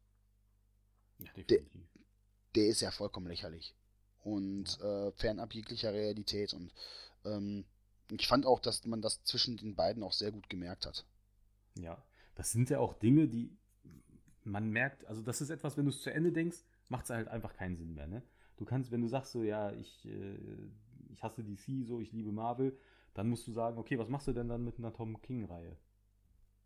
[1.19, 1.61] Ja, der,
[2.55, 3.75] der, ist ja vollkommen lächerlich.
[4.23, 5.09] Und ja.
[5.09, 6.53] äh, fernab jeglicher Realität.
[6.55, 6.73] Und
[7.25, 7.65] ähm,
[8.11, 11.07] ich fand auch, dass man das zwischen den beiden auch sehr gut gemerkt hat.
[11.79, 12.03] Ja,
[12.35, 13.57] das sind ja auch Dinge, die
[14.45, 17.29] man merkt, also das ist etwas, wenn du es zu Ende denkst, macht es halt
[17.29, 18.07] einfach keinen Sinn mehr.
[18.07, 18.23] Ne?
[18.57, 20.39] Du kannst, wenn du sagst so, ja, ich, äh,
[21.11, 22.79] ich hasse DC, so, ich liebe Marvel,
[23.15, 25.77] dann musst du sagen, okay, was machst du denn dann mit einer Tom King-Reihe?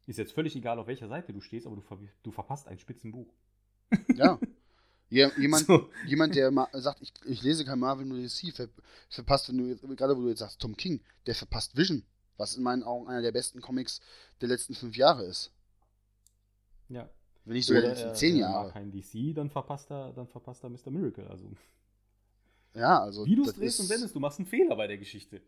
[0.07, 2.79] Ist jetzt völlig egal, auf welcher Seite du stehst, aber du, ver du verpasst ein
[2.79, 3.33] Spitzenbuch.
[4.15, 4.39] Ja.
[5.11, 5.91] jemand, so.
[6.07, 8.69] jemand, der sagt, ich, ich, lese kein Marvel, nur DC, ver
[9.09, 12.05] verpasst, wenn du gerade wo du jetzt sagst, Tom King, der verpasst Vision,
[12.37, 14.01] was in meinen Augen einer der besten Comics
[14.41, 15.51] der letzten fünf Jahre ist.
[16.89, 17.11] Ja,
[17.45, 18.69] wenn nicht sogar Oder, zehn Jahre.
[18.69, 20.91] Wenn er kein DC, dann verpasst er, dann verpasst er Mr.
[20.91, 21.27] Miracle.
[21.29, 21.51] Also.
[22.75, 23.27] Ja, also.
[23.27, 25.41] Wie du es drehst und wendest, du machst einen Fehler bei der Geschichte.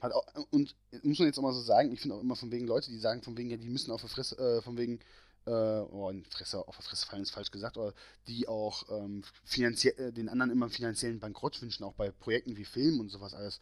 [0.00, 2.50] Hat auch, und muss man jetzt auch mal so sagen, ich finde auch immer von
[2.52, 5.00] wegen Leute, die sagen von wegen, ja, die müssen auf der Fresse, äh, von wegen,
[5.46, 7.94] äh, oh, Fresse, auf der Fresse fallen ist falsch gesagt, aber
[8.26, 12.64] die auch ähm, finanziell, äh, den anderen immer finanziellen Bankrott wünschen, auch bei Projekten wie
[12.64, 13.60] Film und sowas alles,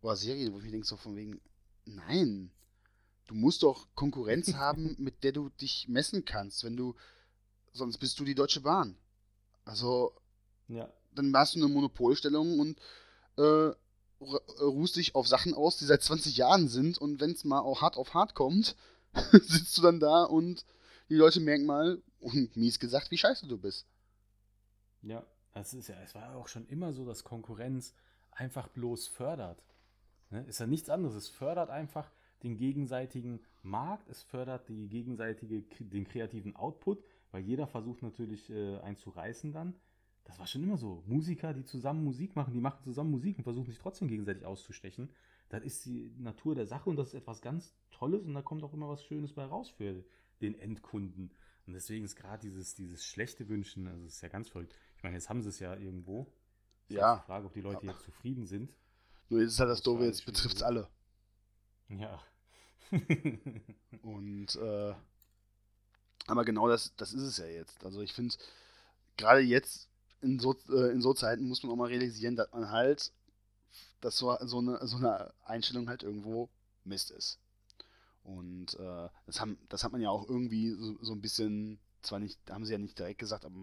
[0.00, 1.40] oder Serien, wo ich mir denke, so von wegen,
[1.84, 2.50] nein,
[3.26, 6.94] du musst doch Konkurrenz haben, mit der du dich messen kannst, wenn du,
[7.72, 8.96] sonst bist du die Deutsche Bahn.
[9.64, 10.14] Also,
[10.68, 10.90] Ja.
[11.14, 12.78] dann hast du eine Monopolstellung und
[13.36, 13.72] äh,
[14.60, 17.82] ruhst dich auf Sachen aus, die seit 20 Jahren sind und wenn es mal auch
[17.82, 18.76] hart auf hart kommt,
[19.32, 20.64] sitzt du dann da und
[21.08, 23.86] die Leute merken mal, und mies gesagt, wie scheiße du bist.
[25.02, 27.94] Ja, das ist ja, es war auch schon immer so, dass Konkurrenz
[28.32, 29.62] einfach bloß fördert.
[30.30, 30.44] Ne?
[30.44, 31.14] Ist ja nichts anderes.
[31.14, 32.10] Es fördert einfach
[32.42, 37.02] den gegenseitigen Markt, es fördert die gegenseitige, den kreativen Output,
[37.32, 39.74] weil jeder versucht natürlich äh, einen zu reißen dann.
[40.24, 41.02] Das war schon immer so.
[41.06, 45.10] Musiker, die zusammen Musik machen, die machen zusammen Musik und versuchen sich trotzdem gegenseitig auszustechen.
[45.48, 48.62] Das ist die Natur der Sache und das ist etwas ganz Tolles und da kommt
[48.62, 50.04] auch immer was Schönes bei raus für
[50.40, 51.32] den Endkunden.
[51.66, 54.74] Und deswegen ist gerade dieses, dieses schlechte Wünschen, also das ist ja ganz verrückt.
[54.96, 56.32] Ich meine, jetzt haben sie es ja irgendwo.
[56.88, 57.16] Ist Ja.
[57.16, 58.72] Die Frage, ob die Leute jetzt zufrieden sind.
[59.28, 60.88] Nur jetzt ist halt das Das Doofe, jetzt betrifft es alle.
[61.88, 62.22] Ja.
[64.02, 64.94] Und äh,
[66.26, 67.84] aber genau das, das ist es ja jetzt.
[67.84, 68.34] Also ich finde,
[69.16, 69.88] gerade jetzt
[70.20, 73.12] in so, äh, in so Zeiten muss man auch mal realisieren, dass man halt,
[74.00, 76.50] dass so, so, eine, so eine Einstellung halt irgendwo
[76.84, 77.38] Mist ist.
[78.22, 82.18] Und äh, das, haben, das hat man ja auch irgendwie so, so ein bisschen, zwar
[82.18, 83.54] nicht, haben sie ja nicht direkt gesagt, aber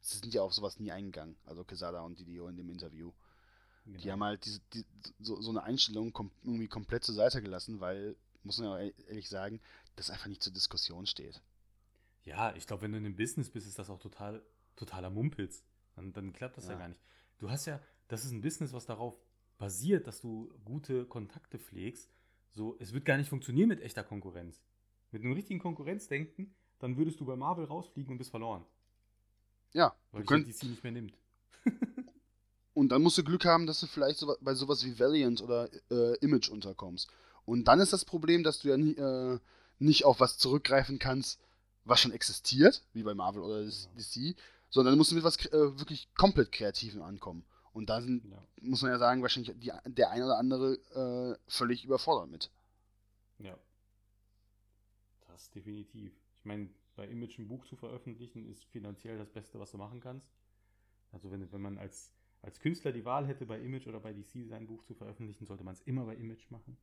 [0.00, 1.36] sie sind ja auf sowas nie eingegangen.
[1.44, 3.12] Also Quesada und Didio in dem Interview.
[3.84, 4.12] Die Genau.
[4.12, 4.84] haben halt diese, die,
[5.18, 8.94] so, so eine Einstellung kom irgendwie komplett zur Seite gelassen, weil, muss man ja e-
[9.08, 9.60] ehrlich sagen,
[9.96, 11.42] das einfach nicht zur Diskussion steht.
[12.24, 14.42] Ja, ich glaube, wenn du in einem Business bist, ist das auch total,
[14.76, 15.64] totaler Mumpitz.
[15.96, 16.72] Dann, dann klappt das ja.
[16.72, 16.78] Ja.
[16.78, 17.00] gar nicht.
[17.38, 19.18] Du hast ja, das ist ein Business, was darauf
[19.56, 22.10] basiert, dass du gute Kontakte pflegst.
[22.52, 24.60] So, es wird gar nicht funktionieren mit echter Konkurrenz.
[25.10, 28.64] Mit einem richtigen Konkurrenzdenken, dann würdest du bei Marvel rausfliegen und bist verloren.
[29.72, 31.14] Ja, Weil du könnt, DC nicht mehr nimmt.
[32.74, 35.68] und dann musst du Glück haben, dass du vielleicht so, bei sowas wie Valiant oder
[35.90, 37.08] äh, Image unterkommst.
[37.44, 39.38] Und dann ist das Problem, dass du ja nie, äh,
[39.78, 41.40] nicht auf was zurückgreifen kannst,
[41.84, 43.72] was schon existiert, wie bei Marvel oder Genau.
[43.96, 44.36] DC,
[44.70, 47.44] sondern du musst mit was äh, wirklich komplett Kreativen ankommen.
[47.72, 48.42] Und da sind, Ja.
[48.60, 52.50] muss man ja sagen, wahrscheinlich die, der ein oder andere äh, völlig überfordert mit.
[53.38, 53.56] Ja.
[55.28, 56.12] Das definitiv.
[56.38, 60.00] Ich meine, bei Image ein Buch zu veröffentlichen, ist finanziell das Beste, was du machen
[60.00, 60.28] kannst.
[61.12, 62.12] Also wenn, wenn man als,
[62.42, 65.64] als Künstler die Wahl hätte, bei Image oder bei DC sein Buch zu veröffentlichen, sollte
[65.64, 66.76] man es immer bei Image machen.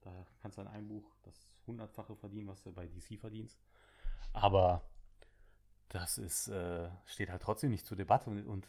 [0.00, 1.34] Da kannst du an einem Buch das
[1.66, 3.60] hundertfache verdienen, was du bei DC verdienst.
[4.32, 4.82] Aber
[5.88, 8.68] das ist, äh, steht halt trotzdem nicht zur Debatte und, und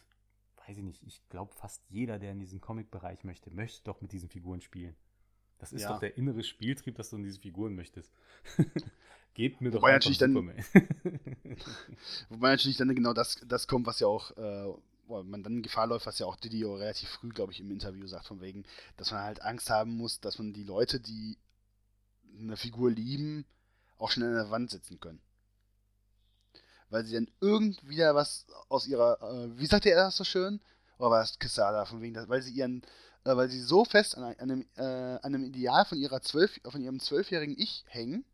[0.69, 4.11] weiß ich nicht, ich glaube fast jeder, der in diesem Comic-Bereich möchte, möchte doch mit
[4.11, 4.95] diesen Figuren spielen.
[5.57, 5.89] Das ist Ja.
[5.93, 8.13] doch der innere Spieltrieb, dass du in diese Figuren möchtest.
[9.33, 10.63] Gebt mir doch Wobei einfach natürlich dann- Superman.
[12.29, 14.73] Wobei natürlich dann genau das, das kommt, was ja auch, äh,
[15.07, 18.05] wo man dann Gefahr läuft, was ja auch Didio relativ früh, glaube ich, im Interview
[18.07, 18.63] sagt, von wegen,
[18.97, 21.37] dass man halt Angst haben muss, dass man die Leute, die
[22.37, 23.45] eine Figur lieben,
[23.97, 25.19] auch schnell an der Wand sitzen können.
[26.89, 30.59] Weil sie dann irgendwie wieder was aus ihrer, äh, wie sagte er das so schön?
[30.97, 32.81] Oder war das Quesada, von wegen, weil sie ihren,
[33.23, 36.21] äh, weil sie so fest an, ein- an, einem, äh, an einem Ideal von ihrer
[36.21, 38.25] zwölf, von ihrem zwölfjährigen Ich hängen,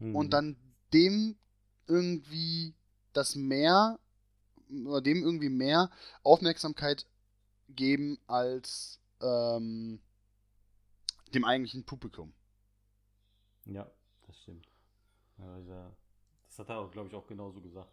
[0.00, 0.16] Mhm.
[0.16, 0.56] und dann
[0.92, 1.36] dem
[1.86, 2.74] irgendwie
[3.12, 3.98] das mehr
[4.86, 5.90] oder dem irgendwie mehr
[6.24, 7.06] Aufmerksamkeit
[7.68, 10.00] geben als ähm,
[11.32, 12.32] dem eigentlichen Publikum.
[13.66, 13.88] Ja,
[14.26, 14.66] das stimmt.
[15.38, 15.94] Also,
[16.54, 17.92] das hat er auch, glaube ich, auch genauso gesagt.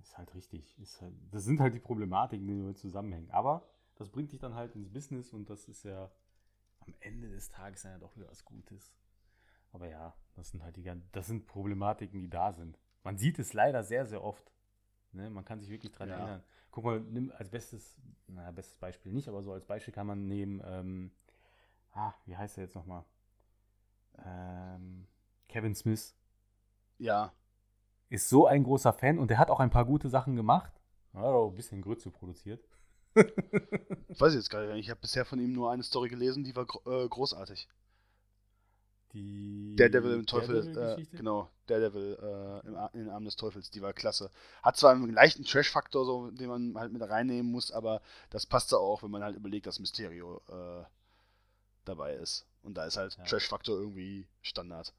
[0.00, 0.78] Ist halt richtig.
[0.78, 3.30] Ist halt, das sind halt die Problematiken, die damit zusammenhängen.
[3.30, 6.10] Aber das bringt dich dann halt ins Business und das ist ja
[6.80, 8.92] am Ende des Tages ja doch wieder was Gutes.
[9.72, 12.78] Aber ja, das sind halt die gan- das sind Problematiken, die da sind.
[13.04, 14.52] Man sieht es leider sehr, sehr oft.
[15.12, 15.30] Ne?
[15.30, 16.16] Man kann sich wirklich dran Ja.
[16.16, 16.44] erinnern.
[16.72, 20.26] Guck mal, nimm als bestes, naja, bestes Beispiel nicht, aber so als Beispiel kann man
[20.26, 21.10] nehmen, ähm,
[21.92, 23.04] ah, wie heißt er jetzt nochmal?
[24.18, 25.06] Ähm,
[25.48, 26.14] Kevin Smith
[26.98, 27.32] Ja,
[28.12, 30.72] ist so ein großer Fan und der hat auch ein paar gute Sachen gemacht.
[31.14, 32.62] Hat auch ein bisschen Grütze produziert.
[33.14, 34.84] weiß ich jetzt gar nicht.
[34.84, 37.68] Ich habe bisher von ihm nur eine Story gelesen, die war äh, großartig.
[39.14, 43.36] Die Der Devil im Teufel, äh, genau, der Devil äh, im, in den Armen des
[43.36, 44.30] Teufels, die war klasse.
[44.62, 48.00] Hat zwar einen leichten Trash-Faktor, so, den man halt mit reinnehmen muss, aber
[48.30, 50.84] das passte auch, wenn man halt überlegt, dass Mysterio äh,
[51.84, 52.46] dabei ist.
[52.62, 53.24] Und da ist halt Ja.
[53.24, 54.94] Trash-Faktor irgendwie Standard.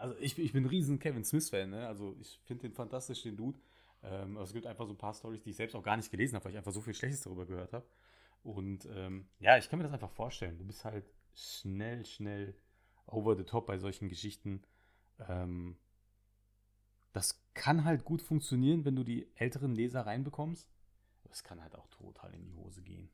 [0.00, 1.86] Also ich, ich bin ein riesen Kevin Smith-Fan, ne?
[1.86, 3.58] Also ich finde den fantastisch, den Dude.
[4.02, 6.10] Ähm, aber es gibt einfach so ein paar Stories, die ich selbst auch gar nicht
[6.10, 7.86] gelesen habe, weil ich einfach so viel Schlechtes darüber gehört habe.
[8.42, 10.56] Und ähm, ja, ich kann mir das einfach vorstellen.
[10.56, 12.54] Du bist halt schnell, schnell
[13.06, 14.62] over the top bei solchen Geschichten.
[15.28, 15.76] Ähm,
[17.12, 20.70] das kann halt gut funktionieren, wenn du die älteren Leser reinbekommst.
[21.24, 23.10] Aber es kann halt auch total in die Hose gehen.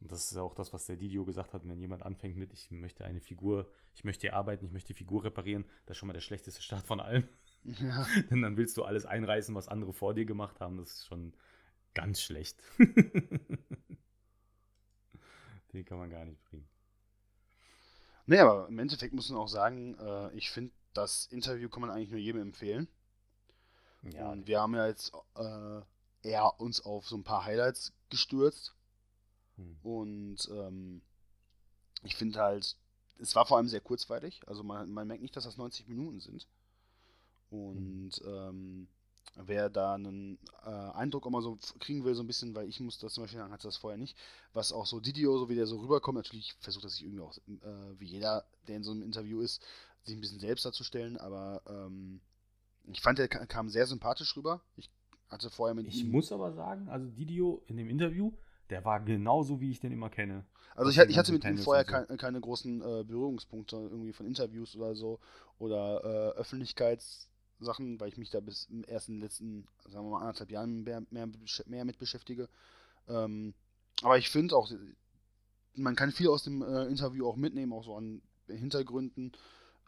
[0.00, 2.70] Und das ist auch das, was der Didio gesagt hat, wenn jemand anfängt mit, ich
[2.70, 6.06] möchte eine Figur, ich möchte hier arbeiten, ich möchte die Figur reparieren, das ist schon
[6.06, 7.28] mal der schlechteste Start von allem.
[7.64, 8.06] Ja.
[8.30, 10.76] Denn dann willst du alles einreißen, was andere vor dir gemacht haben.
[10.76, 11.34] Das ist schon
[11.94, 12.62] ganz schlecht.
[15.72, 16.68] Den kann man gar nicht bringen.
[18.26, 21.90] Nee, aber im Endeffekt muss man auch sagen, äh, ich finde, das Interview kann man
[21.90, 22.86] eigentlich nur jedem empfehlen.
[24.02, 24.30] Ja.
[24.30, 25.80] Und wir haben ja jetzt äh,
[26.22, 28.74] eher uns auf so ein paar Highlights gestürzt.
[29.58, 29.76] Hm.
[29.82, 31.02] Und ähm,
[32.02, 32.76] ich finde halt,
[33.18, 34.40] es war vor allem sehr kurzweilig.
[34.46, 36.48] Also man, man merkt nicht, dass das 90 Minuten sind.
[37.50, 38.24] Und hm.
[38.26, 38.88] ähm,
[39.36, 42.98] wer da einen äh, Eindruck immer so kriegen will, so ein bisschen, weil ich muss
[42.98, 44.16] das zum Beispiel, hatte das vorher nicht,
[44.52, 47.36] was auch so Didio, so wie der so rüberkommt, natürlich versucht er sich irgendwie auch,
[47.36, 49.62] äh, wie jeder, der in so einem Interview ist,
[50.04, 52.20] sich ein bisschen selbst darzustellen, aber ähm,
[52.84, 54.62] ich fand, der kam sehr sympathisch rüber.
[54.76, 54.90] Ich
[55.28, 58.32] hatte vorher mit Ich ihm muss aber sagen, also Didio in dem Interview,
[58.70, 60.44] der war genauso, wie ich den immer kenne.
[60.74, 61.92] Also ich, ich hatte mit ihm vorher so.
[61.92, 65.18] keine, keine, großen äh, Berührungspunkte irgendwie von Interviews oder so
[65.58, 70.20] oder äh, Öffentlichkeitssachen, weil ich mich da bis erst in den letzten, sagen wir mal,
[70.20, 71.28] anderthalb Jahren mehr, mehr,
[71.66, 72.48] mehr mit beschäftige.
[73.08, 73.54] Ähm,
[74.02, 74.70] aber ich finde auch,
[75.74, 79.32] man kann viel aus dem äh, Interview auch mitnehmen, auch so an Hintergründen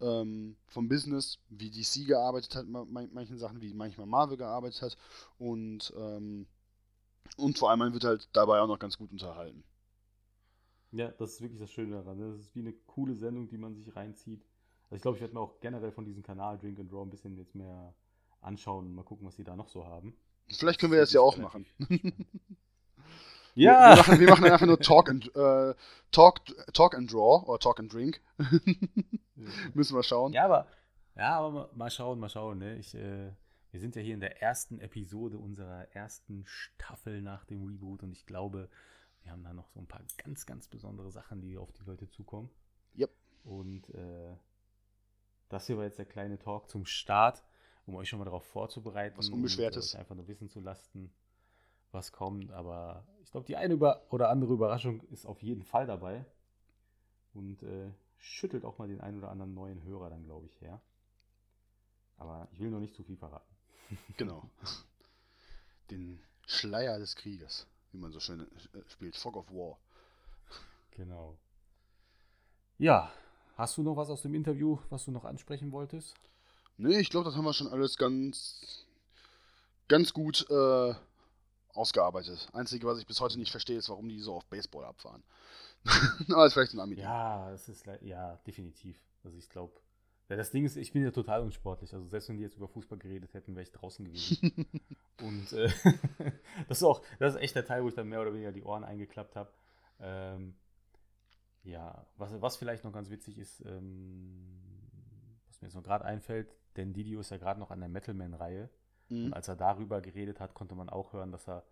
[0.01, 4.97] ähm, vom Business, wie DC gearbeitet hat, manchen Sachen, wie manchmal Marvel gearbeitet hat
[5.39, 6.47] und, ähm,
[7.37, 9.65] und vor allem man wird halt dabei auch noch ganz gut unterhalten.
[10.93, 12.19] Ja, das ist wirklich das Schöne daran.
[12.19, 12.33] Ne?
[12.33, 14.45] Das ist wie eine coole Sendung, die man sich reinzieht.
[14.85, 17.11] Also ich glaube, ich werde mir auch generell von diesem Kanal Drink and Draw ein
[17.11, 17.95] bisschen jetzt mehr
[18.41, 20.17] anschauen und mal gucken, was die da noch so haben.
[20.49, 21.67] Vielleicht können wir das, das ja auch machen.
[23.55, 23.91] Ja.
[23.91, 25.75] Wir, machen, wir machen einfach nur Talk and, äh,
[26.13, 26.41] Talk,
[26.73, 28.21] Talk and Draw oder Talk and Drink.
[29.75, 30.33] Müssen wir schauen.
[30.33, 30.67] Ja, aber,
[31.17, 32.59] ja, aber mal schauen, mal schauen.
[32.59, 32.77] Ne?
[32.77, 33.33] Ich, äh,
[33.71, 38.13] wir sind ja hier in der ersten Episode unserer ersten Staffel nach dem Reboot und
[38.13, 38.69] ich glaube,
[39.23, 42.09] wir haben da noch so ein paar ganz, ganz besondere Sachen, die auf die Leute
[42.09, 42.51] zukommen.
[42.99, 43.11] Yep.
[43.45, 44.35] Und äh,
[45.49, 47.45] das hier war jetzt der kleine Talk zum Start,
[47.87, 49.19] um euch schon mal darauf vorzubereiten.
[49.19, 49.95] Was Unbeschwertes.
[49.95, 51.13] Und, einfach nur wissen zu lassen,
[51.93, 52.51] was kommt.
[52.53, 56.25] Aber ich glaube, die eine oder andere Überraschung ist auf jeden Fall dabei.
[57.35, 60.81] Und äh, schüttelt auch mal den einen oder anderen neuen Hörer dann, glaube ich, her.
[62.17, 63.50] Aber ich will noch nicht zu viel verraten.
[64.17, 64.49] Genau.
[65.91, 69.17] Den Schleier des Krieges, wie man so schön äh, spielt.
[69.17, 69.79] Fog of War.
[70.93, 71.39] Genau.
[72.79, 73.13] Ja,
[73.57, 76.15] hast du noch was aus dem Interview, was du noch ansprechen wolltest?
[76.77, 78.87] Nee, ich glaube, das haben wir schon alles ganz,
[79.89, 80.95] ganz gut äh,
[81.75, 82.49] ausgearbeitet.
[82.53, 85.23] Einzige, was ich bis heute nicht verstehe, ist, warum die so auf Baseball abfahren.
[86.29, 86.97] Aber ist vielleicht ein Ami.
[86.97, 88.99] Ja, es ist ja definitiv.
[89.25, 89.73] Also ich glaube,
[90.31, 91.93] ja, das Ding ist, ich bin ja total unsportlich.
[91.93, 94.55] Also selbst wenn die jetzt über Fußball geredet hätten, wäre ich draußen gewesen.
[95.21, 95.69] Und äh,
[96.69, 98.63] das ist auch, das ist echt der Teil, wo ich dann mehr oder weniger die
[98.63, 99.53] Ohren eingeklappt habe.
[99.99, 100.55] Ähm,
[101.65, 104.57] ja, was, was vielleicht noch ganz witzig ist, ähm,
[105.49, 108.71] was mir jetzt noch gerade einfällt, denn Didio ist ja gerade noch an der Metalman-Reihe.
[109.09, 109.25] Mhm.
[109.27, 111.65] Und als er darüber geredet hat, konnte man auch hören, dass er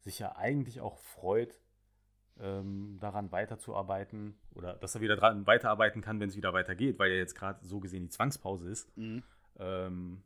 [0.00, 1.60] sich ja eigentlich auch freut,
[2.40, 7.10] ähm, daran weiterzuarbeiten oder dass er wieder daran weiterarbeiten kann, wenn es wieder weitergeht, weil
[7.10, 9.22] ja jetzt gerade so gesehen die Zwangspause ist mhm.
[9.58, 10.22] ähm,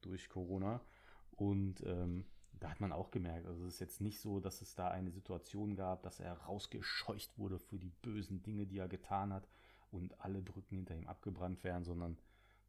[0.00, 0.80] durch Corona.
[1.36, 4.74] Und ähm, da hat man auch gemerkt, also es ist jetzt nicht so, dass es
[4.74, 9.32] da eine Situation gab, dass er rausgescheucht wurde für die bösen Dinge, die er getan
[9.32, 9.48] hat
[9.90, 12.18] und alle Brücken hinter ihm abgebrannt werden, sondern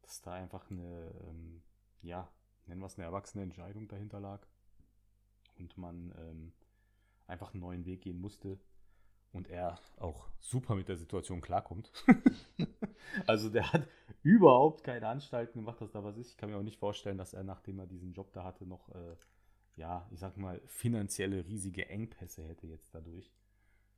[0.02, 1.62] dass da einfach eine, ähm,
[2.02, 2.28] ja,
[2.66, 4.46] nennen wir es eine erwachsene Entscheidung dahinter lag
[5.58, 6.52] und man ähm,
[7.26, 8.58] einfach einen neuen Weg gehen musste
[9.34, 11.92] und er auch super mit der Situation klarkommt.
[13.26, 13.88] also der hat
[14.22, 16.30] überhaupt keine Anstalten gemacht, dass da was ist.
[16.30, 18.88] Ich kann mir auch nicht vorstellen, dass er, nachdem er diesen Job da hatte, noch,
[18.94, 19.16] äh,
[19.76, 23.32] ja, ich sag mal, finanzielle riesige Engpässe hätte jetzt dadurch.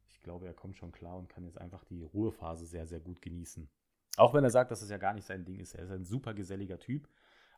[0.09, 3.21] Ich glaube, er kommt schon klar und kann jetzt einfach die Ruhephase sehr, sehr gut
[3.21, 3.69] genießen.
[4.17, 5.75] Auch wenn er sagt, dass es ja gar nicht sein Ding ist.
[5.75, 7.09] Er ist ein super geselliger Typ.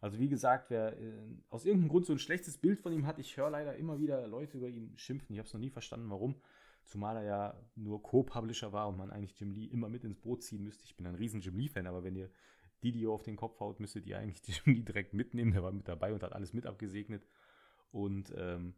[0.00, 1.12] Also wie gesagt, wer äh,
[1.48, 4.26] aus irgendeinem Grund so ein schlechtes Bild von ihm hat, ich höre leider immer wieder
[4.26, 5.32] Leute über ihn schimpfen.
[5.32, 6.36] Ich habe es noch nie verstanden, warum.
[6.88, 10.42] Zumal er ja nur Co-Publisher war und man eigentlich Jim Lee immer mit ins Boot
[10.42, 10.84] ziehen müsste.
[10.84, 12.30] Ich bin ein riesen Jim Lee-Fan, aber wenn ihr
[12.82, 15.52] Didio auf den Kopf haut, müsstet ihr eigentlich Jim Lee direkt mitnehmen.
[15.52, 17.26] Der war mit dabei und hat alles mit abgesegnet.
[17.92, 18.74] Und ähm,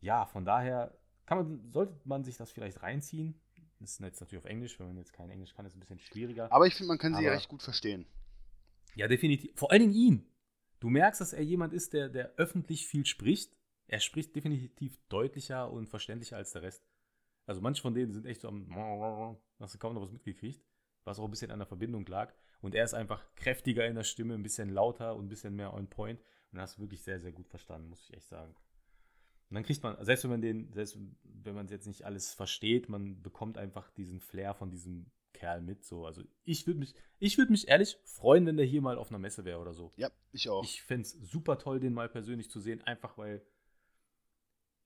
[0.00, 0.96] ja, von daher
[1.28, 3.34] man, sollte man sich das vielleicht reinziehen.
[3.80, 5.80] Das ist jetzt natürlich auf Englisch, wenn man jetzt kein Englisch kann, ist es ein
[5.80, 6.52] bisschen schwieriger.
[6.52, 8.06] Aber ich finde, man kann sie ja recht gut verstehen.
[8.94, 9.50] Ja, definitiv.
[9.56, 10.26] Vor allen Dingen ihn.
[10.78, 13.56] Du merkst, dass er jemand ist, der, der öffentlich viel spricht.
[13.88, 16.84] Er spricht definitiv deutlicher und verständlicher als der Rest.
[17.46, 20.64] Also manche von denen sind echt so am, hast du kaum noch was mitgekriegt,
[21.04, 22.32] was auch ein bisschen an der Verbindung lag.
[22.60, 25.74] Und er ist einfach kräftiger in der Stimme, ein bisschen lauter und ein bisschen mehr
[25.74, 26.22] on point.
[26.52, 28.54] Und hast du wirklich sehr, sehr gut verstanden, muss ich echt sagen.
[29.48, 32.32] Und dann kriegt man, selbst wenn man den, selbst wenn man es jetzt nicht alles
[32.32, 35.84] versteht, man bekommt einfach diesen Flair von diesem Kerl mit.
[35.84, 36.06] So.
[36.06, 39.18] Also ich würde mich, ich würde mich ehrlich freuen, wenn der hier mal auf einer
[39.18, 39.92] Messe wäre oder so.
[39.96, 40.64] Ja, ich auch.
[40.64, 43.42] Ich fände es super toll, den mal persönlich zu sehen, einfach weil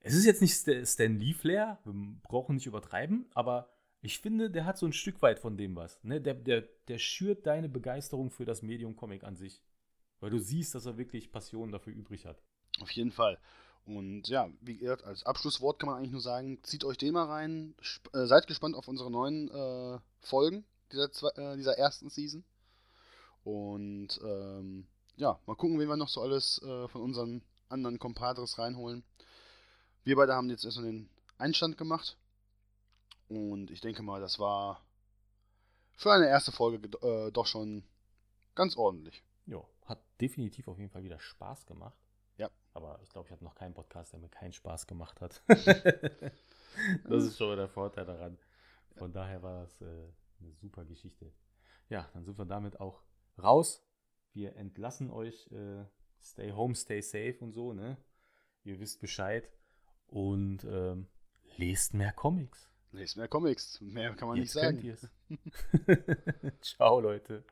[0.00, 3.68] es ist jetzt nicht Stan Lee Flair, wir brauchen nicht übertreiben, aber
[4.00, 6.02] ich finde, der hat so ein Stück weit von dem was.
[6.04, 6.20] Ne?
[6.20, 9.62] Der, der, der schürt deine Begeisterung für das Medium Comic an sich.
[10.20, 12.40] Weil du siehst, dass er wirklich Passion dafür übrig hat.
[12.80, 13.38] Auf jeden Fall.
[13.84, 17.26] Und ja, wie gesagt, als Abschlusswort kann man eigentlich nur sagen, zieht euch den mal
[17.26, 17.74] rein.
[18.12, 22.44] Äh, seid gespannt auf unsere neuen äh, Folgen dieser, äh, dieser ersten Season.
[23.44, 24.86] Und ähm,
[25.16, 29.04] ja, mal gucken, wen wir noch so alles äh, von unseren anderen Compadres reinholen.
[30.06, 32.16] Wir beide haben jetzt erstmal den Einstand gemacht.
[33.26, 34.86] Und ich denke mal, das war
[35.96, 37.82] für eine erste Folge äh, doch schon
[38.54, 39.24] ganz ordentlich.
[39.46, 41.98] Ja, hat definitiv auf jeden Fall wieder Spaß gemacht.
[42.36, 42.48] Ja.
[42.72, 45.42] Aber ich glaube, ich habe noch keinen Podcast, der mir keinen Spaß gemacht hat.
[45.48, 48.38] das ist schon der Vorteil daran.
[48.94, 49.86] Von daher war das äh,
[50.38, 51.32] eine super Geschichte.
[51.88, 53.02] Ja, dann sind wir damit auch
[53.42, 53.84] raus.
[54.34, 55.50] Wir entlassen euch.
[55.50, 55.84] Äh,
[56.22, 57.96] stay home, stay safe und so, ne?
[58.62, 59.50] Ihr wisst Bescheid.
[60.08, 61.06] Und ähm,
[61.56, 62.68] lest mehr Comics.
[62.92, 63.80] Lest mehr Comics.
[63.80, 64.98] Mehr kann man Jetzt nicht sagen.
[66.60, 67.44] Ciao, Leute.